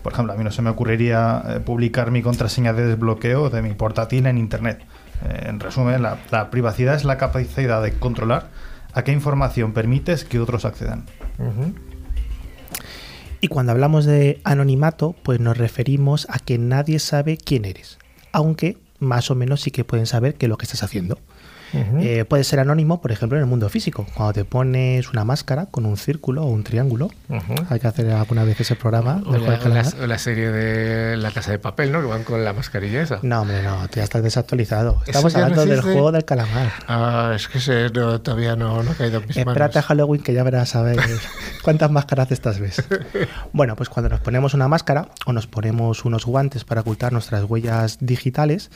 [0.02, 3.62] Por ejemplo, a mí no se me ocurriría eh, publicar mi contraseña de desbloqueo de
[3.62, 4.82] mi portátil en internet.
[5.22, 8.48] En resumen, la, privacidad es la capacidad de controlar
[8.94, 11.06] a qué información permites que otros accedan.
[13.42, 17.98] Y cuando hablamos de anonimato, pues nos referimos a que nadie sabe quién eres,
[18.32, 21.18] aunque más o menos sí que pueden saber qué es lo que estás haciendo.
[21.74, 24.06] Eh, puede ser anónimo, por ejemplo, en el mundo físico.
[24.16, 27.10] Cuando te pones una máscara con un círculo o un triángulo,
[27.70, 29.22] hay que hacer alguna vez ese programa.
[29.26, 29.38] O
[30.08, 32.02] la, serie de La Casa de Papel, ¿no?
[32.02, 33.20] Que van con la mascarilla esa.
[33.22, 35.02] No, hombre, no, ya estás desactualizado.
[35.06, 36.72] Estamos hablando del juego del calamar.
[36.88, 40.44] Ah, es que todavía no, no ha caído en mis Espérate a Halloween que ya
[40.44, 41.00] verás a ver
[41.64, 42.84] cuántas máscaras estas ves.
[43.54, 47.44] Bueno, pues cuando nos ponemos una máscara o nos ponemos unos guantes para ocultar nuestras
[47.44, 48.70] huellas digitales,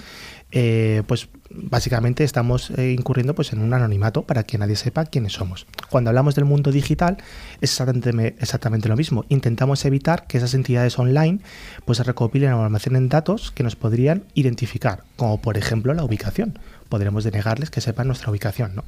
[0.56, 5.34] eh, pues básicamente estamos eh, incurriendo pues, en un anonimato para que nadie sepa quiénes
[5.34, 5.66] somos.
[5.90, 7.18] Cuando hablamos del mundo digital
[7.60, 9.26] es exactamente, exactamente lo mismo.
[9.30, 11.40] Intentamos evitar que esas entidades online
[11.86, 16.60] pues, recopilen o almacenen datos que nos podrían identificar, como por ejemplo la ubicación.
[16.88, 18.76] Podremos denegarles que sepan nuestra ubicación.
[18.76, 18.84] ¿no?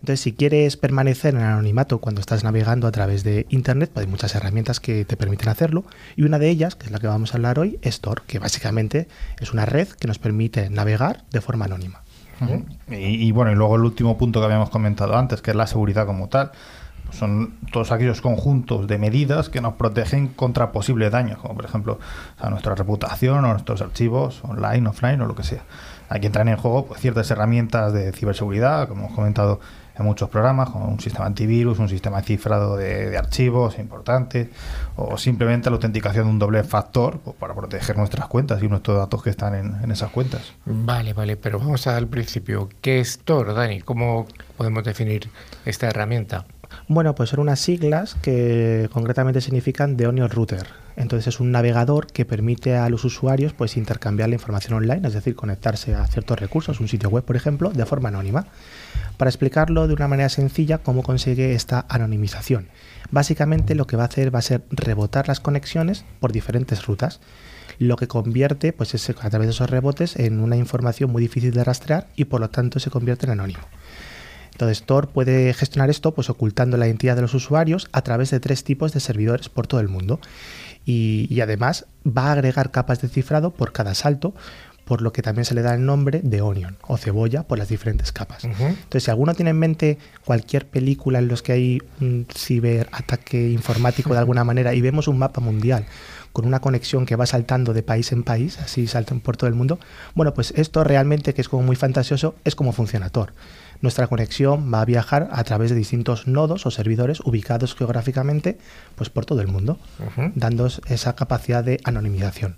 [0.00, 4.10] Entonces, si quieres permanecer en anonimato cuando estás navegando a través de Internet, pues hay
[4.10, 5.84] muchas herramientas que te permiten hacerlo.
[6.16, 8.38] Y una de ellas, que es la que vamos a hablar hoy, es Tor, que
[8.38, 9.08] básicamente
[9.40, 12.02] es una red que nos permite navegar de forma anónima.
[12.90, 16.06] y, bueno, y luego el último punto que habíamos comentado antes, que es la seguridad
[16.06, 16.52] como tal.
[17.06, 21.64] Pues son todos aquellos conjuntos de medidas que nos protegen contra posibles daños, como por
[21.64, 22.00] ejemplo
[22.50, 25.62] nuestra reputación o nuestros archivos online, offline o lo que sea.
[26.08, 29.60] Aquí entran en juego pues, ciertas herramientas de ciberseguridad, como hemos comentado
[29.98, 34.50] en muchos programas, como un sistema antivirus, un sistema cifrado de, archivos importante,
[34.96, 38.96] o simplemente la autenticación de un doble factor pues, para proteger nuestras cuentas y nuestros
[38.98, 40.52] datos que están en, esas cuentas.
[40.64, 42.68] Vale, vale, pero vamos al principio.
[42.80, 43.80] ¿Qué es Tor, Dani?
[43.80, 45.30] ¿Cómo podemos definir
[45.64, 46.44] esta herramienta?
[46.88, 50.66] Bueno, pues son unas siglas que concretamente significan The Onion Router.
[50.96, 55.14] Entonces es un navegador que permite a los usuarios pues intercambiar la información online, es
[55.14, 58.46] decir, conectarse a ciertos recursos, un sitio web, por ejemplo, de forma anónima.
[59.16, 62.68] Para explicarlo de una manera sencilla, cómo consigue esta anonimización.
[63.10, 67.20] Básicamente lo que va a hacer va a ser rebotar las conexiones por diferentes rutas,
[67.78, 71.64] lo que convierte pues, a través de esos rebotes en una información muy difícil de
[71.64, 73.60] rastrear y por lo tanto se convierte en anónimo.
[74.56, 78.40] Entonces Tor puede gestionar esto pues ocultando la identidad de los usuarios a través de
[78.40, 80.18] tres tipos de servidores por todo el mundo.
[80.86, 84.34] Y, además va a agregar capas de cifrado por cada salto,
[84.86, 87.68] por lo que también se le da el nombre de Onion o cebolla por las
[87.68, 88.44] diferentes capas.
[88.44, 94.12] Entonces, si alguno tiene en mente cualquier película en los que hay un ciberataque informático
[94.12, 95.86] de alguna manera y vemos un mapa mundial
[96.32, 99.54] con una conexión que va saltando de país en país, así salta por todo el
[99.54, 99.80] mundo,
[100.14, 103.32] bueno, pues esto realmente, que es como muy fantasioso, es como funciona Tor.
[103.80, 108.58] Nuestra conexión va a viajar a través de distintos nodos o servidores ubicados geográficamente
[108.94, 109.78] pues por todo el mundo,
[110.34, 112.56] dando esa capacidad de anonimización.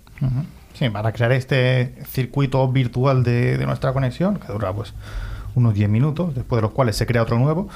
[0.73, 4.93] Sí, para crear este circuito virtual de, nuestra conexión, que dura pues
[5.55, 7.67] unos 10 minutos, después de los cuales se crea otro nuevo,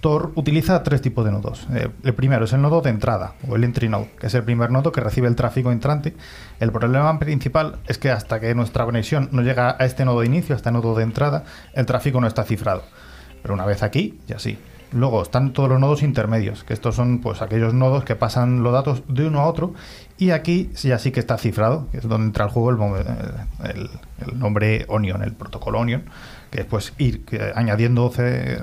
[0.00, 1.66] Tor utiliza tres tipos de nodos.
[1.74, 4.44] Eh, el primero es el nodo de entrada, o el entry node, que es el
[4.44, 6.14] primer nodo que recibe el tráfico entrante.
[6.60, 10.26] El problema principal es que hasta que nuestra conexión no llega a este nodo de
[10.26, 12.84] inicio, a este nodo de entrada, el tráfico no está cifrado.
[13.42, 14.58] Pero una vez aquí, ya sí.
[14.92, 18.72] Luego están todos los nodos intermedios, que estos son pues aquellos nodos que pasan los
[18.72, 19.74] datos de uno a otro.
[20.16, 23.90] Y aquí ya sí que está cifrado, que es donde entra el juego el,
[24.38, 26.04] nombre Onion, el protocolo Onion
[26.50, 27.24] que es pues ir
[27.54, 28.10] añadiendo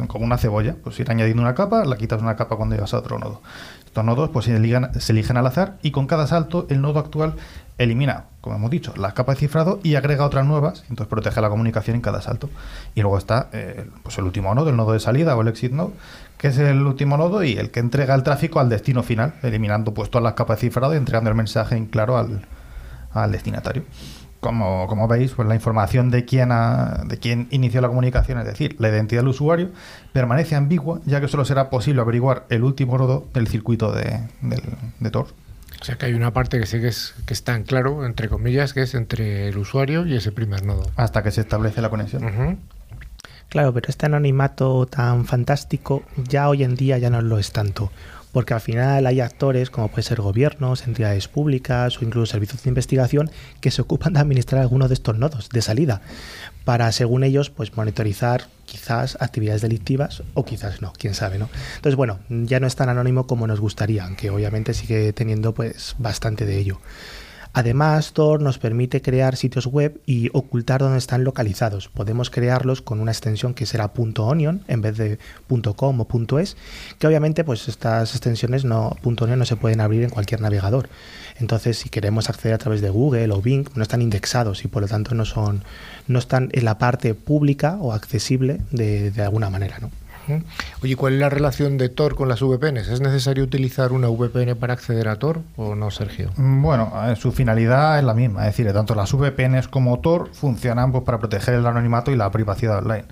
[0.08, 3.00] como una cebolla, pues ir añadiendo una capa, la quitas una capa cuando llegas a
[3.00, 3.42] otro nodo.
[3.86, 7.00] Estos nodos pues se eligen, se eligen al azar y con cada salto el nodo
[7.00, 7.36] actual
[7.78, 11.50] elimina, como hemos dicho, la capa de cifrado y agrega otras nuevas, entonces protege la
[11.50, 12.50] comunicación en cada salto.
[12.96, 15.74] Y luego está eh, pues el último nodo, el nodo de salida o el exit
[15.74, 15.92] node,
[16.38, 19.94] que es el último nodo y el que entrega el tráfico al destino final, eliminando
[19.94, 22.46] pues todas las capas de cifrado y entregando el mensaje en claro al,
[23.12, 23.84] al destinatario.
[24.40, 28.46] como, como veis, pues la información de quién, ha- de quién inició la comunicación, es
[28.46, 29.70] decir, la identidad del usuario,
[30.14, 34.20] permanece ambigua, ya que solo será posible averiguar el último nodo del circuito de,
[35.00, 35.28] de Tor.
[35.86, 38.28] O sea que hay una parte que sí que, es, que está en claro, entre
[38.28, 40.90] comillas, que es entre el usuario y ese primer nodo.
[40.96, 42.58] hasta que se establece la conexión.
[43.50, 47.92] Claro, pero este anonimato tan fantástico ya hoy en día ya no lo es tanto.
[48.36, 52.70] Porque al final hay actores, como pueden ser gobiernos, entidades públicas o incluso servicios de
[52.70, 56.02] investigación, que se ocupan de administrar algunos de estos nodos de salida,
[56.66, 61.48] para, según ellos, pues monitorizar quizás actividades delictivas o quizás no, quién sabe, ¿no?
[61.78, 65.96] Entonces, bueno, ya no es tan anónimo como nos gustaría, aunque obviamente sigue teniendo pues
[65.98, 66.82] bastante de ello.
[67.58, 71.88] Además, Tor nos permite crear sitios web y ocultar dónde están localizados.
[71.88, 75.20] Podemos crearlos con una extensión que será .onion en vez de
[75.78, 76.58] .com o .es,
[77.00, 80.90] que obviamente pues estas extensiones no .onion no se pueden abrir en cualquier navegador.
[81.40, 84.82] Entonces, si queremos acceder a través de Google o Bing, no están indexados y por
[84.82, 85.64] lo tanto no son
[86.10, 89.92] no están en la parte pública o accesible de, de alguna manera, ¿no?
[90.82, 92.88] Oye, ¿cuál es la relación de Tor con las VPNs?
[92.88, 96.32] ¿Es necesario utilizar una VPN para acceder a Tor o no, Sergio?
[96.38, 100.92] Mm, Bueno, su finalidad es la misma, es decir, tanto las VPNs como Tor funcionan
[100.92, 103.06] pues, para proteger el anonimato y la privacidad online.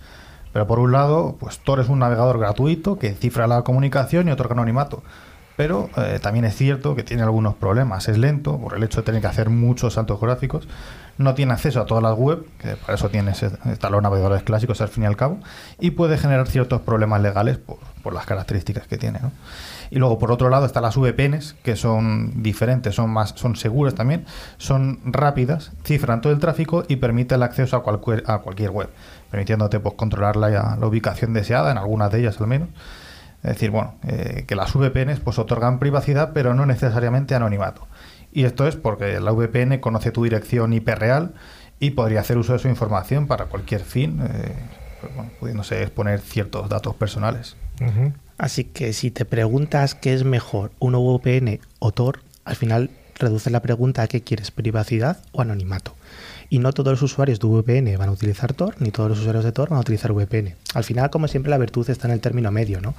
[0.53, 4.31] Pero por un lado, pues Tor es un navegador gratuito que cifra la comunicación y
[4.31, 5.03] otorga anonimato.
[5.55, 8.07] Pero eh, también es cierto que tiene algunos problemas.
[8.07, 10.67] Es lento por el hecho de tener que hacer muchos saltos gráficos.
[11.17, 13.51] No tiene acceso a todas las web, que para eso tiene ese-
[13.91, 15.39] los navegadores clásicos al fin y al cabo.
[15.79, 19.19] Y puede generar ciertos problemas legales por, por las características que tiene.
[19.21, 19.31] ¿no?
[19.91, 23.93] Y luego, por otro lado, están las VPNs, que son diferentes, son más, son seguras
[23.93, 24.25] también,
[24.57, 28.89] son rápidas, cifran todo el tráfico y permiten el acceso a cualquier, a cualquier web,
[29.29, 30.49] permitiéndote pues, controlar la,
[30.79, 32.69] la ubicación deseada, en algunas de ellas al menos.
[33.43, 37.85] Es decir, bueno, eh, que las VPNs pues otorgan privacidad, pero no necesariamente anonimato.
[38.33, 41.33] Y esto es porque la VPN conoce tu dirección IP real
[41.79, 44.55] y podría hacer uso de su información para cualquier fin, eh,
[45.01, 47.55] pues, bueno, pudiéndose exponer ciertos datos personales.
[48.37, 53.49] Así que si te preguntas qué es mejor, un VPN o Tor, al final reduce
[53.49, 55.95] la pregunta a qué quieres, privacidad o anonimato.
[56.53, 59.43] Y no todos los usuarios de VPN van a utilizar Tor, ni todos los usuarios
[59.43, 60.53] de Tor van a utilizar VPN.
[60.75, 62.93] Al final, como siempre, la virtud está en el término medio, ¿no?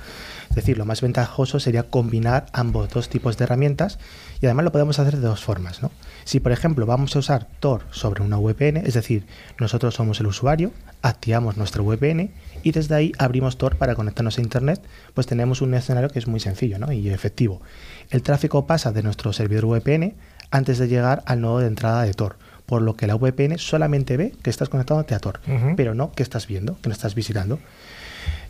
[0.51, 4.01] Es decir, lo más ventajoso sería combinar ambos dos tipos de herramientas
[4.41, 5.93] y además lo podemos hacer de dos formas, ¿no?
[6.25, 9.25] Si, por ejemplo, vamos a usar Tor sobre una VPN, es decir,
[9.61, 12.33] nosotros somos el usuario, activamos nuestro VPN
[12.65, 14.83] y desde ahí abrimos Tor para conectarnos a Internet,
[15.15, 16.91] pues tenemos un escenario que es muy sencillo ¿no?
[16.91, 17.63] y efectivo.
[18.11, 20.15] El tráfico pasa de nuestro servidor VPN
[20.51, 22.37] antes de llegar al nodo de entrada de Tor,
[22.67, 25.75] por lo que la VPN solamente ve que estás conectándote a Tor, Ujú.
[25.77, 27.59] pero no que estás viendo, que no estás visitando.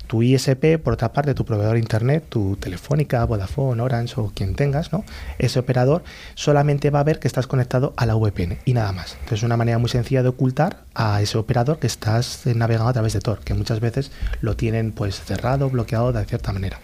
[0.07, 4.55] Tu ISP, por otra parte, tu proveedor de internet, tu Telefónica, Vodafone, Orange o quien
[4.55, 5.03] tengas, ¿no?
[5.39, 9.13] Ese operador solamente va a ver que estás conectado a la VPN y nada más.
[9.15, 12.93] Entonces, es una manera muy sencilla de ocultar a ese operador que estás navegando a
[12.93, 16.79] través de Tor, que muchas veces lo tienen pues cerrado, bloqueado de cierta manera.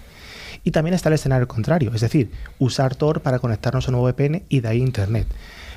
[0.65, 4.45] Y también está el escenario contrario, es decir, usar Tor para conectarnos a un VPN
[4.49, 5.27] y de ahí Internet.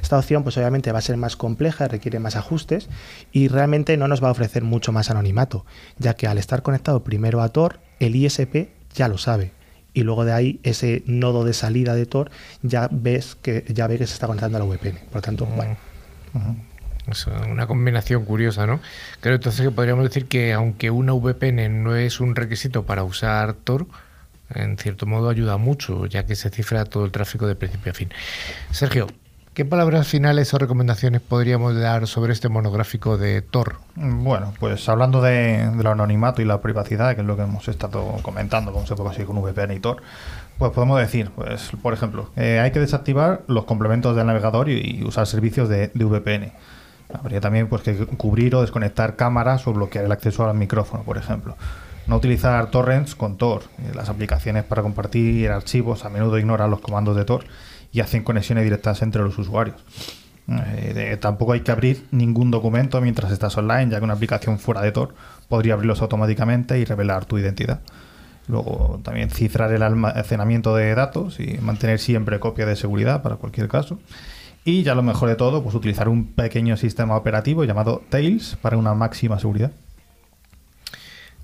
[0.04, 2.90] Esta opción pues obviamente va a ser más compleja, requiere más ajustes
[3.32, 5.66] y realmente no nos va a ofrecer mucho más anonimato,
[5.98, 9.54] ya que al estar conectado primero a Tor, el ISP ya lo sabe.
[9.94, 12.32] Y luego de ahí ese nodo de salida de Tor
[12.64, 15.00] ya ves que ya ve que se está conectando a la VPN.
[15.06, 15.78] Por lo tanto, bueno,
[17.10, 18.82] Es una combinación curiosa, ¿no?
[19.22, 23.54] Creo entonces que podríamos decir que aunque una VPN no es un requisito para usar
[23.54, 23.88] Tor,
[24.54, 27.96] en cierto modo ayuda mucho, ya que se cifra todo el tráfico de principio a
[27.96, 28.10] fin.
[28.72, 29.08] Sergio,
[29.54, 33.76] ¿qué palabras finales o recomendaciones podríamos dar sobre este monográfico de Tor?
[33.96, 38.18] Bueno, pues hablando de, del anonimato y la privacidad, que es lo que hemos estado
[38.24, 40.02] comentando, cómo se puede conseguir con VPN y Tor,
[40.58, 45.00] pues podemos decir, pues por ejemplo, eh, hay que desactivar los complementos del navegador y,
[45.00, 46.52] y usar servicios de, de VPN.
[47.14, 51.18] Habría también pues, que cubrir o desconectar cámaras o bloquear el acceso al micrófono, por
[51.18, 51.56] ejemplo.
[52.08, 53.64] No utilizar torrents con Tor.
[53.80, 57.46] Eh, Las aplicaciones para compartir archivos a menudo ignoran los comandos de Tor
[57.94, 59.78] y hacen conexiones directas entre los usuarios.
[60.48, 64.82] Eh, tampoco hay que abrir ningún documento mientras estás online, ya que una aplicación fuera
[64.82, 65.16] de Tor
[65.48, 67.80] podría abrirlos automáticamente y revelar tu identidad.
[68.48, 73.70] Luego también cifrar el almacenamiento de datos y mantener siempre copia de seguridad para cualquier
[73.70, 74.00] caso.
[74.66, 78.78] Y ya lo mejor de todo, pues utilizar un pequeño sistema operativo llamado Tails para
[78.78, 79.72] una máxima seguridad.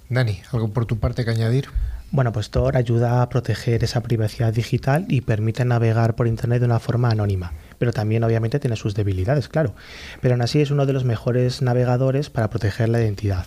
[0.10, 1.70] Dani, ¿algo por tu parte que añadir?
[2.12, 6.66] Bueno, pues Tor ayuda a proteger esa privacidad digital y permite navegar por Internet de
[6.66, 7.54] una forma anónima.
[7.78, 9.76] Pero también obviamente tiene sus debilidades, claro.
[10.20, 13.46] Pero aún así es uno de los mejores navegadores para proteger la identidad.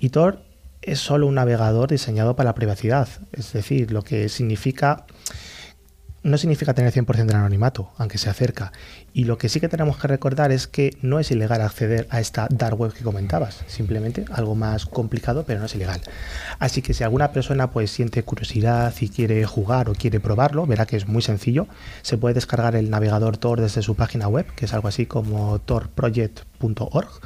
[0.00, 0.40] Y Tor
[0.82, 3.08] es solo un navegador diseñado para la privacidad.
[3.32, 5.06] Es decir, lo que significa
[6.24, 8.72] no significa tener 100% del anonimato, aunque se acerca.
[9.12, 12.18] Y lo que sí que tenemos que recordar es que no es ilegal acceder a
[12.18, 16.00] esta dark web que comentabas, simplemente algo más complicado, pero no es ilegal.
[16.58, 20.86] Así que si alguna persona pues siente curiosidad y quiere jugar o quiere probarlo, verá
[20.86, 21.68] que es muy sencillo.
[22.02, 25.58] Se puede descargar el navegador Tor desde su página web, que es algo así como
[25.58, 27.20] torproject.org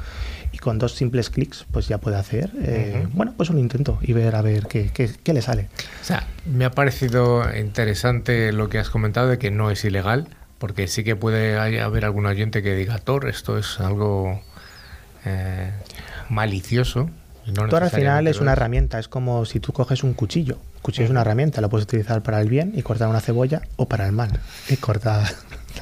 [0.59, 4.13] y con dos simples clics pues ya puede hacer eh, bueno pues un intento y
[4.13, 5.69] ver a ver qué, qué, le sale.
[6.01, 10.29] O sea me ha parecido interesante lo que has comentado de que no es ilegal
[10.59, 14.41] porque sí que puede haber algún oyente que diga Tor esto es algo
[15.25, 15.71] eh,
[16.29, 17.09] malicioso
[17.55, 20.57] Tor al final es una herramienta, es como si tú coges un cuchillo.
[20.57, 23.63] Un cuchillo es una herramienta, lo puedes utilizar para el bien y cortar una cebolla
[23.77, 24.31] o para el mal
[24.69, 25.27] y cortar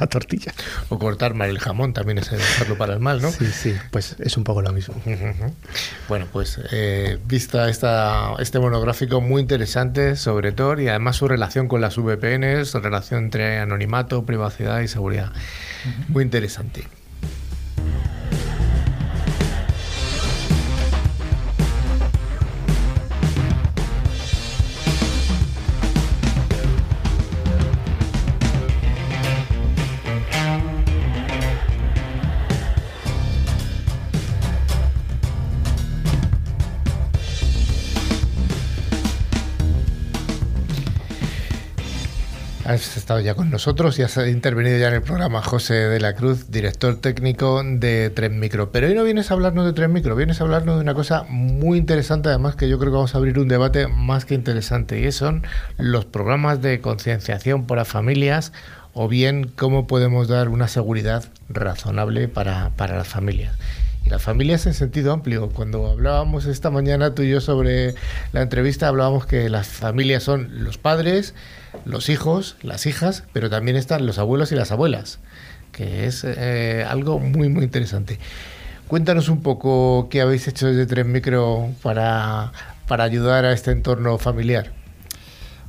[0.01, 0.53] la tortilla.
[0.88, 3.30] O cortar mal el jamón también es hacerlo para el mal, ¿no?
[3.30, 4.94] Sí, sí, pues es un poco lo mismo.
[6.09, 11.68] Bueno, pues eh, vista esta, este monográfico muy interesante sobre Tor y además su relación
[11.68, 15.32] con las VPNs, relación entre anonimato, privacidad y seguridad.
[16.09, 16.86] Muy interesante.
[42.67, 46.14] Has estado ya con nosotros y has intervenido ya en el programa José de la
[46.14, 48.73] Cruz, director técnico de Tren Micro.
[48.73, 51.25] Pero hoy no vienes a hablarnos de Tren Micro, vienes a hablarnos de una cosa
[51.29, 54.99] muy interesante, además que yo creo que vamos a abrir un debate más que interesante,
[54.99, 55.45] y son
[55.79, 58.53] los programas de concienciación para familias
[58.95, 63.55] o bien cómo podemos dar una seguridad razonable para, para las familias.
[64.05, 65.51] Y las familias en sentido amplio.
[65.51, 67.95] Cuando hablábamos esta mañana tú y yo sobre
[68.33, 71.35] la entrevista, hablábamos que las familias son los padres,
[71.85, 75.18] los hijos, las hijas, pero también están los abuelos y las abuelas,
[75.72, 78.18] que es eh, algo muy, muy interesante.
[78.89, 82.53] Cuéntanos un poco qué habéis hecho desde Tren Micro para,
[82.87, 84.72] para ayudar a este entorno familiar.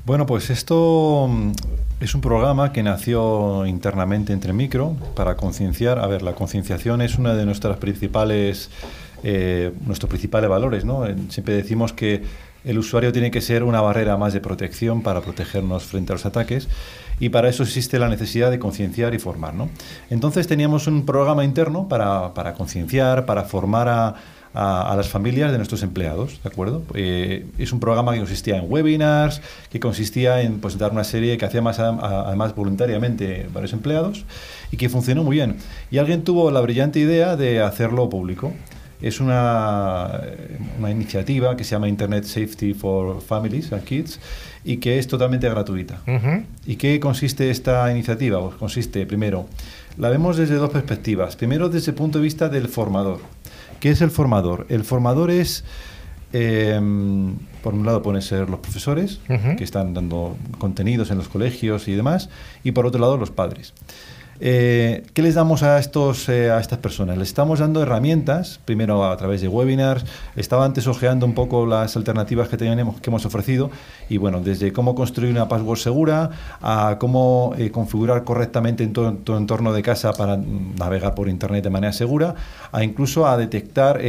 [0.06, 1.52] Bueno, pues esto mm,
[2.00, 6.00] es un programa que nació internamente entre Micro para concienciar.
[6.00, 8.70] A ver, la concienciación es una de nuestras principales,
[9.24, 11.06] eh, nuestros principales valores, ¿no?
[11.30, 12.24] Siempre decimos que
[12.64, 16.26] el usuario tiene que ser una barrera más de protección para protegernos frente a los
[16.26, 16.68] ataques
[17.20, 19.54] y para eso existe la necesidad de concienciar y formar.
[20.10, 24.16] Entonces teníamos un programa interno para, concienciar, para formar a,
[24.54, 26.84] a, las familias de nuestros empleados, ¿de acuerdo?
[26.94, 29.42] Eh, es un programa que consistía en webinars,
[29.72, 34.26] que consistía en pues, dar una serie que hacía más, además voluntariamente varios empleados
[34.72, 35.58] y que funcionó muy bien.
[35.92, 38.52] Y alguien tuvo la brillante idea de hacerlo público
[39.02, 40.22] es una,
[40.80, 44.20] una, iniciativa que se llama Internet Safety for Families and Kids
[44.64, 46.02] y que es totalmente gratuita.
[46.66, 48.42] ¿Y qué consiste esta iniciativa?
[48.42, 49.48] Pues consiste, primero,
[49.98, 51.36] la vemos desde dos perspectivas.
[51.36, 53.20] Primero, desde el punto de vista del formador.
[53.80, 54.66] ¿Qué es el formador?
[54.70, 55.64] El formador es,
[56.34, 59.20] em, por un lado, pueden ser los profesores,
[59.58, 62.30] que están dando contenidos en los colegios y demás,
[62.64, 63.74] y por otro lado, los padres.
[64.40, 67.18] Eh, ¿Qué les damos a, estos, eh, a estas personas?
[67.18, 70.06] Les estamos dando herramientas, primero a través de webinars.
[70.36, 73.72] Estaba antes ojeando un poco las alternativas que, tenemos, que hemos ofrecido
[74.10, 76.30] y bueno, desde cómo construir una password segura
[76.62, 81.70] a cómo eh, configurar correctamente en tu, entorno de casa para navegar por Internet de
[81.70, 82.36] manera segura,
[82.72, 84.00] a incluso a detectar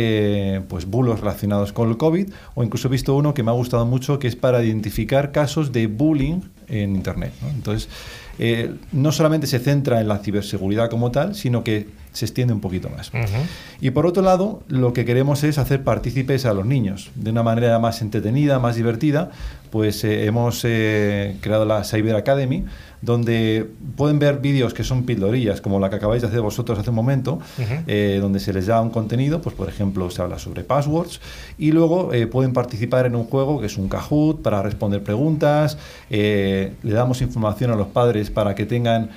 [0.69, 3.87] pues bulos relacionados con el COVID o incluso he visto uno que me ha gustado
[3.87, 7.33] mucho que es para identificar casos de bullying en Internet.
[7.55, 7.89] Entonces,
[8.39, 12.61] eh, no solamente se centra en la ciberseguridad como tal, sino que se extiende un
[12.61, 13.13] poquito más.
[13.81, 17.45] Y por otro lado, lo que queremos es hacer partícipes a los niños de una
[17.45, 19.31] manera más entretenida, más divertida.
[19.71, 22.65] Pues eh, hemos eh, creado la Cyber Academy,
[23.03, 26.91] donde pueden ver vídeos que son pildorillas, como la que acabáis de hacer vosotros hace
[26.91, 27.39] un momento,
[27.87, 31.21] eh, donde se les da un contenido, pues por ejemplo se habla sobre passwords,
[31.57, 36.73] y luego pueden participar en un juego que es un Kahoot para responder preguntas, le
[36.83, 39.11] damos información a los padres para que tengan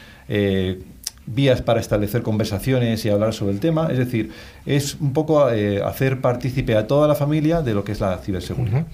[1.26, 3.88] vías para establecer conversaciones y hablar sobre el tema.
[3.92, 4.32] Es decir,
[4.66, 8.18] es un poco eh, hacer partícipe a toda la familia de lo que es la
[8.18, 8.86] ciberseguridad.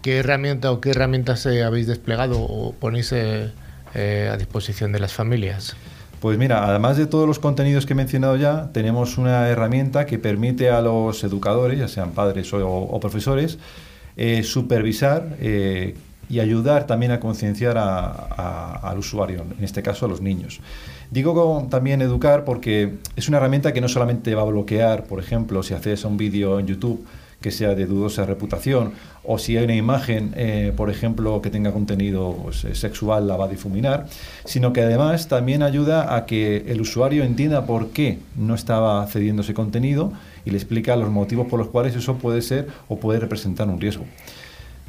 [0.00, 3.50] ¿Qué herramienta o qué herramientas eh, habéis desplegado o ponéis eh,
[4.32, 5.76] a disposición de las familias?
[6.20, 10.20] Pues mira, además de todos los contenidos que he mencionado ya, tenemos una herramienta que
[10.20, 13.58] permite a los educadores, ya sean padres o, profesores,
[14.44, 15.36] supervisar
[16.32, 20.60] y ayudar también a concienciar al usuario, en este caso a los niños.
[21.10, 25.62] Digo también educar porque es una herramienta que no solamente va a bloquear, por ejemplo,
[25.62, 27.04] si haces un vídeo en YouTube
[27.42, 28.92] que sea de dudosa reputación,
[29.24, 33.36] o si hay una imagen, eh, por ejemplo, que tenga contenido pues, eh, sexual, la
[33.36, 34.06] va a difuminar,
[34.46, 39.42] sino que además también ayuda a que el usuario entienda por qué no estaba accediendo
[39.42, 40.12] ese contenido
[40.46, 43.78] y le explica los motivos por los cuales eso puede ser o puede representar un
[43.78, 44.06] riesgo.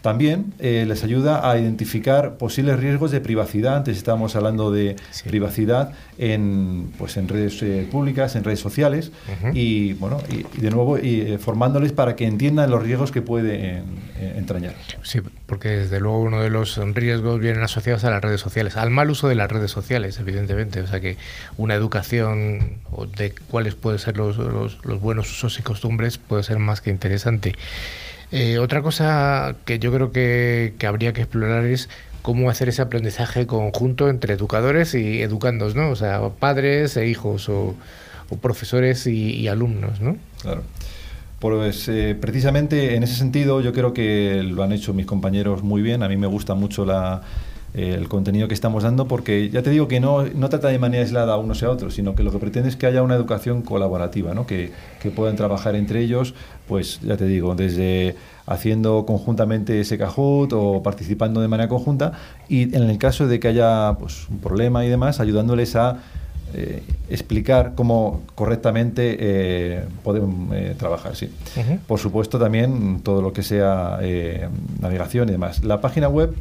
[0.03, 3.77] También eh, les ayuda a identificar posibles riesgos de privacidad.
[3.77, 9.13] Antes estábamos hablando de privacidad en, pues en redes eh, públicas, en redes sociales,
[9.53, 13.85] y bueno, y, de nuevo y, eh, formándoles para que entiendan los riesgos que pueden
[14.19, 14.75] entrañar.
[15.03, 18.89] Sí, porque desde luego uno de los riesgos vienen asociados a las redes sociales, al
[18.89, 20.81] mal uso de las redes sociales, evidentemente.
[20.81, 21.15] O sea que
[21.55, 22.79] una educación
[23.15, 26.89] de cuáles pueden ser los, los, los buenos usos y costumbres puede ser más que
[26.89, 27.55] interesante.
[28.31, 31.89] Eh, otra cosa que yo creo que, habría que explorar es
[32.21, 35.89] cómo hacer ese aprendizaje conjunto entre educadores y educandos, ¿no?
[35.89, 37.75] O sea, padres e hijos o,
[38.41, 40.17] profesores y, alumnos, ¿no?
[40.41, 40.63] Claro.
[41.37, 45.81] Pues eh, precisamente en ese sentido yo creo que lo han hecho mis compañeros muy
[45.81, 46.01] bien.
[46.01, 47.21] A mí me gusta mucho la,
[47.73, 51.03] el contenido que estamos dando, porque ya te digo que no, no trata de manera
[51.03, 53.15] aislada a unos y a otros, sino que lo que pretende es que haya una
[53.15, 54.45] educación colaborativa, ¿no?
[54.45, 54.71] que,
[55.01, 56.35] que puedan trabajar entre ellos,
[56.67, 58.15] pues ya te digo, desde
[58.45, 62.13] haciendo conjuntamente ese Kahoot o participando de manera conjunta
[62.47, 65.99] y en el caso de que haya pues, un problema y demás, ayudándoles a
[66.55, 71.15] eh, explicar cómo correctamente eh, podemos eh, trabajar.
[71.15, 71.31] Sí.
[71.87, 73.99] Por supuesto también todo lo que sea
[74.79, 75.63] navegación y demás.
[75.63, 76.35] La página web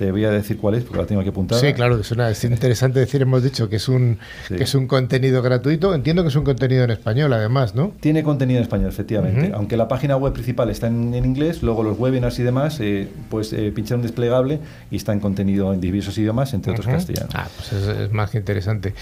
[0.00, 1.58] te voy a decir cuál es, porque la tengo que apuntar.
[1.58, 4.16] Sí, claro, es, es interesante decir, hemos dicho que es, un,
[4.48, 5.94] que es un contenido gratuito.
[5.94, 7.92] Entiendo que es un contenido en español, además, ¿no?
[8.00, 9.52] Tiene contenido en español, efectivamente.
[9.52, 13.52] Aunque la página web principal está en, inglés, luego los webinars y demás, eh, pues
[13.52, 17.34] eh, pinchar un desplegable y está en contenido en diversos idiomas, entre otros castellanos.
[17.34, 18.94] Ah, pues es, más que interesante.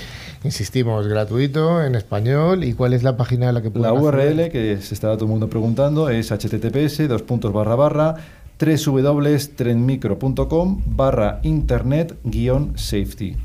[0.42, 2.64] Insistimos, gratuito, en español.
[2.64, 5.30] ¿Y cuál es la página a la que La URL, que se está todo el
[5.30, 8.16] mundo preguntando, es https, dos puntos barra barra,
[8.58, 13.36] www.trenmicro.com barra internet guion safety.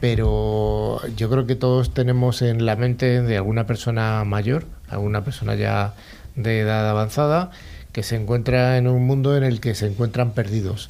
[0.00, 5.54] pero yo creo que todos tenemos en la mente de alguna persona mayor, alguna persona
[5.54, 5.94] ya
[6.36, 7.50] de edad avanzada,
[7.92, 10.88] que se encuentra en un mundo en el que se encuentran perdidos.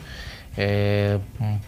[0.61, 1.21] Eh,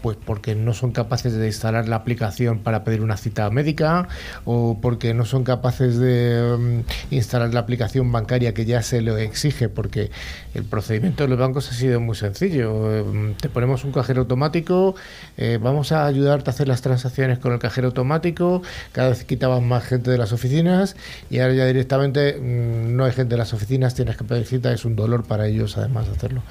[0.02, 4.08] pues porque no son capaces de instalar la aplicación para pedir una cita médica
[4.44, 9.16] o porque no son capaces de mm, instalar la aplicación bancaria que ya se lo
[9.16, 10.10] exige porque
[10.54, 12.92] el procedimiento de los bancos ha sido muy sencillo.
[12.92, 14.96] Eh, te ponemos un cajero automático,
[15.36, 19.68] eh, vamos a ayudarte a hacer las transacciones con el cajero automático, cada vez quitaban
[19.68, 20.96] más gente de las oficinas
[21.30, 24.72] y ahora ya directamente mm, no hay gente en las oficinas, tienes que pedir cita,
[24.72, 26.42] es un dolor para ellos además de hacerlo.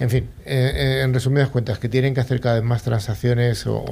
[0.00, 3.66] En fin, eh, eh, en resumidas cuentas, que tienen que hacer cada vez más transacciones
[3.66, 3.84] o,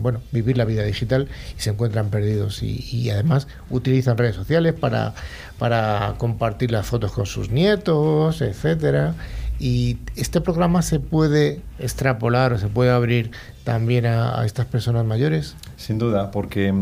[0.00, 5.14] bueno, vivir la vida digital y se encuentran perdidos y, además utilizan redes sociales para,
[5.58, 9.14] para compartir las fotos con sus nietos, etcétera.
[9.58, 13.30] Y este programa se puede extrapolar o se puede abrir
[13.64, 15.54] también a, a estas personas mayores.
[15.76, 16.72] Sin duda, porque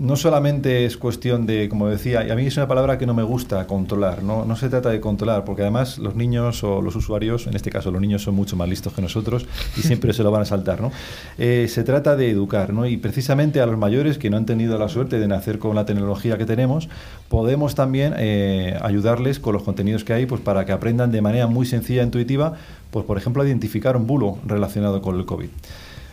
[0.00, 3.12] no solamente es cuestión de, como decía, y a mí es una palabra que no
[3.12, 4.46] me gusta, controlar, ¿no?
[4.46, 7.90] no se trata de controlar, porque además los niños o los usuarios, en este caso
[7.90, 9.46] los niños son mucho más listos que nosotros
[9.76, 10.90] y siempre se lo van a saltar, ¿no?
[11.36, 12.86] Eh, se trata de educar, ¿no?
[12.86, 15.84] Y precisamente a los mayores que no han tenido la suerte de nacer con la
[15.84, 16.88] tecnología que tenemos,
[17.28, 21.46] podemos también eh, ayudarles con los contenidos que hay, pues para que aprendan de manera
[21.46, 22.54] muy sencilla e intuitiva,
[22.90, 25.50] pues por ejemplo, a identificar un bulo relacionado con el COVID.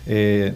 [0.08, 0.56] Eh,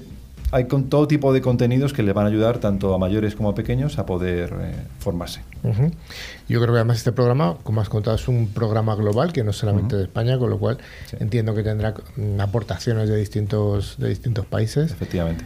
[0.52, 3.49] hay con todo tipo de contenidos que le van a ayudar tanto a mayores como
[3.49, 5.41] a pequeños a poder eh, formarse.
[5.64, 9.52] Yo creo que además este programa, como has contado, es un programa global que no
[9.52, 10.78] es solamente de España, con lo cual
[11.20, 14.91] entiendo que tendrá mm, aportaciones de distintos, de distintos países.
[14.91, 15.45] Efectivamente.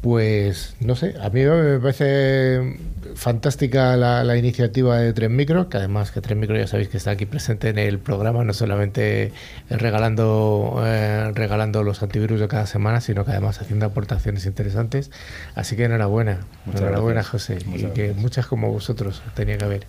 [0.00, 2.76] Pues no sé, a mí me parece
[3.14, 7.10] fantástica la, iniciativa de Tren Micro, que además que Tren Micro ya sabéis que está
[7.10, 9.32] aquí presente en el programa, no solamente
[9.68, 15.10] regalando, eh, regalando los antivirus de cada semana, sino que además haciendo aportaciones interesantes.
[15.54, 16.40] Así que enhorabuena,
[16.74, 19.86] enhorabuena José, y que muchas como vosotros tenía que haber.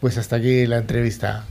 [0.00, 1.44] Pues hasta aquí la entrevista.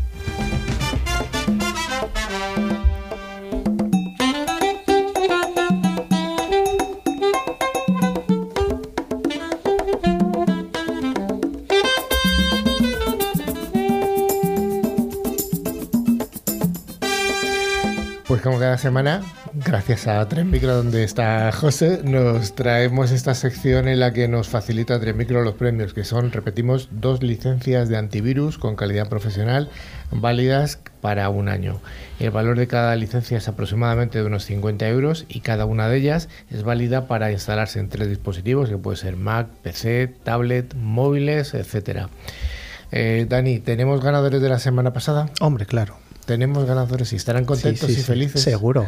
[18.46, 19.24] Como cada semana,
[19.56, 24.50] gracias a Tren Micro, donde está José, nos traemos esta sección en la que nos
[24.50, 29.72] facilita Tren Micro los premios, que son, repetimos, dos licencias de antivirus con calidad profesional
[30.12, 31.82] válidas para un año.
[32.20, 35.98] El valor de cada licencia es aproximadamente de unos 50 euros y cada una de
[35.98, 41.56] ellas es válida para instalarse en tres dispositivos, que puede ser Mac, PC, tablet, móviles,
[41.56, 42.10] etcétera.
[42.91, 45.32] Eh, Dani, ¿tenemos ganadores de la semana pasada?
[45.41, 46.05] Hombre, claro.
[46.26, 48.42] Tenemos ganadores y estarán contentos Sí, sí, y sí, felices.
[48.42, 48.88] Seguro.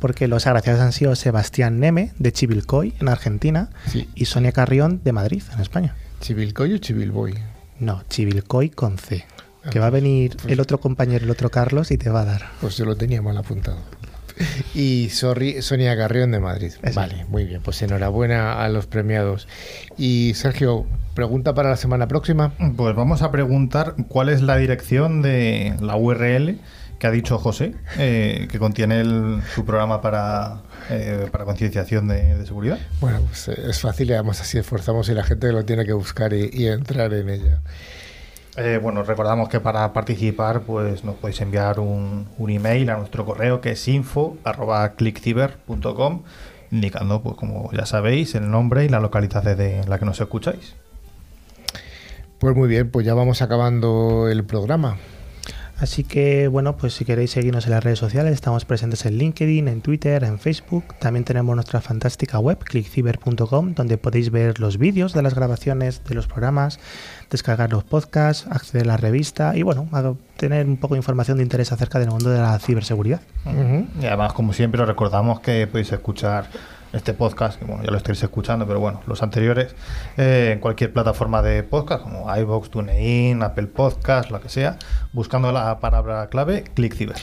[0.00, 4.08] Porque los agraciados han sido Sebastián Neme, de Chivilcoy, en Argentina, Sí.
[4.14, 5.94] y Sonia Carrión, de Madrid, en España.
[6.20, 7.34] ¿Chivilcoy o Chivilboy?
[7.78, 9.24] No, Chivilcoy con C.
[9.70, 12.50] Que va a venir el otro compañero, el otro Carlos, y te va a dar.
[12.60, 13.78] Pues yo lo tenía mal apuntado.
[14.74, 16.72] Y sorry, Sonia Carrión de Madrid.
[16.82, 16.94] Eso.
[16.98, 17.60] Vale, muy bien.
[17.62, 19.46] Pues enhorabuena a los premiados.
[19.96, 22.52] Y Sergio, pregunta para la semana próxima.
[22.76, 26.58] Pues vamos a preguntar cuál es la dirección de la URL
[26.98, 30.58] que ha dicho José, eh, que contiene el- su programa para,
[30.88, 32.78] eh, para concienciación de, de seguridad.
[33.00, 35.92] Bueno, pues eh, es fácil y además así esforzamos y la gente lo tiene que
[35.94, 37.60] buscar y, y entrar en ella.
[38.56, 43.24] Eh, bueno, recordamos que para participar pues nos podéis enviar un, un email a nuestro
[43.24, 46.22] correo que es info.clickciber.com
[46.70, 50.74] indicando, pues como ya sabéis, el nombre y la localidad de la que nos escucháis.
[52.42, 54.96] Pues muy bien, pues ya vamos acabando el programa.
[55.78, 59.68] Así que, bueno, pues si queréis seguirnos en las redes sociales, estamos presentes en LinkedIn,
[59.68, 60.82] en Twitter, en Facebook.
[60.98, 66.16] También tenemos nuestra fantástica web, clickciber.com, donde podéis ver los vídeos de las grabaciones de
[66.16, 66.80] los programas,
[67.30, 71.36] descargar los podcasts, acceder a la revista y, bueno, a tener un poco de información
[71.36, 73.20] de interés acerca del mundo de la ciberseguridad.
[74.00, 76.46] Y además, como siempre, os recordamos que podéis escuchar
[76.92, 79.74] este podcast, que bueno, ya lo estáis escuchando, pero bueno, los anteriores,
[80.16, 84.78] eh, en cualquier plataforma de podcast, como iVoox, TuneIn, Apple Podcast, lo que sea,
[85.12, 87.16] buscando la palabra clave, ClickCiber.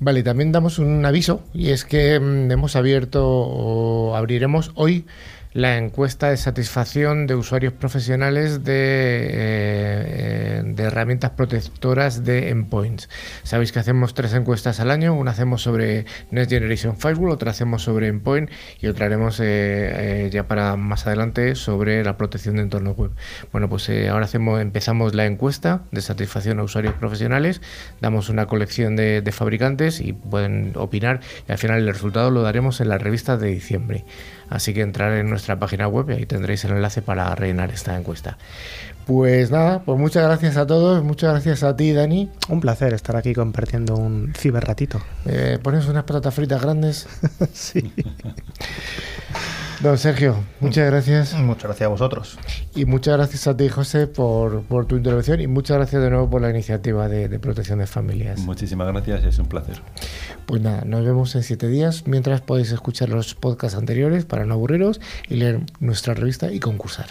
[0.00, 5.06] Vale, también damos un aviso y es que mm, hemos abierto o abriremos hoy
[5.54, 13.08] la encuesta de satisfacción de usuarios profesionales de, eh, de herramientas protectoras de endpoints.
[13.44, 17.82] Sabéis que hacemos tres encuestas al año, una hacemos sobre Next Generation Firewall, otra hacemos
[17.82, 18.50] sobre endpoint
[18.80, 19.44] y otra haremos eh,
[20.26, 23.12] eh, ya para más adelante sobre la protección de entornos web.
[23.52, 27.62] Bueno, pues ahora hacemos, empezamos la encuesta de satisfacción a usuarios profesionales,
[28.00, 32.42] damos una colección de, de fabricantes y pueden opinar y al final el resultado lo
[32.42, 34.04] daremos en la revista de diciembre.
[34.54, 37.96] Así que entrar en nuestra página web y ahí tendréis el enlace para rellenar esta
[37.96, 38.38] encuesta.
[39.04, 42.30] Pues nada, pues muchas gracias a todos, muchas gracias a ti, Dani.
[42.48, 45.02] Un placer estar aquí compartiendo un ciberratito.
[45.26, 47.08] Eh, pones unas patatas fritas grandes.
[47.52, 47.92] sí.
[49.80, 51.34] Don Sergio, muchas gracias.
[51.34, 52.38] Muchas gracias a vosotros.
[52.74, 56.30] Y muchas gracias a ti, José, por, por tu intervención y muchas gracias de nuevo
[56.30, 58.40] por la iniciativa de, de protección de familias.
[58.40, 59.80] Muchísimas gracias, es un placer.
[60.46, 64.54] Pues nada, nos vemos en siete días, mientras podéis escuchar los podcasts anteriores para no
[64.54, 67.06] aburriros y leer nuestra revista y concursar.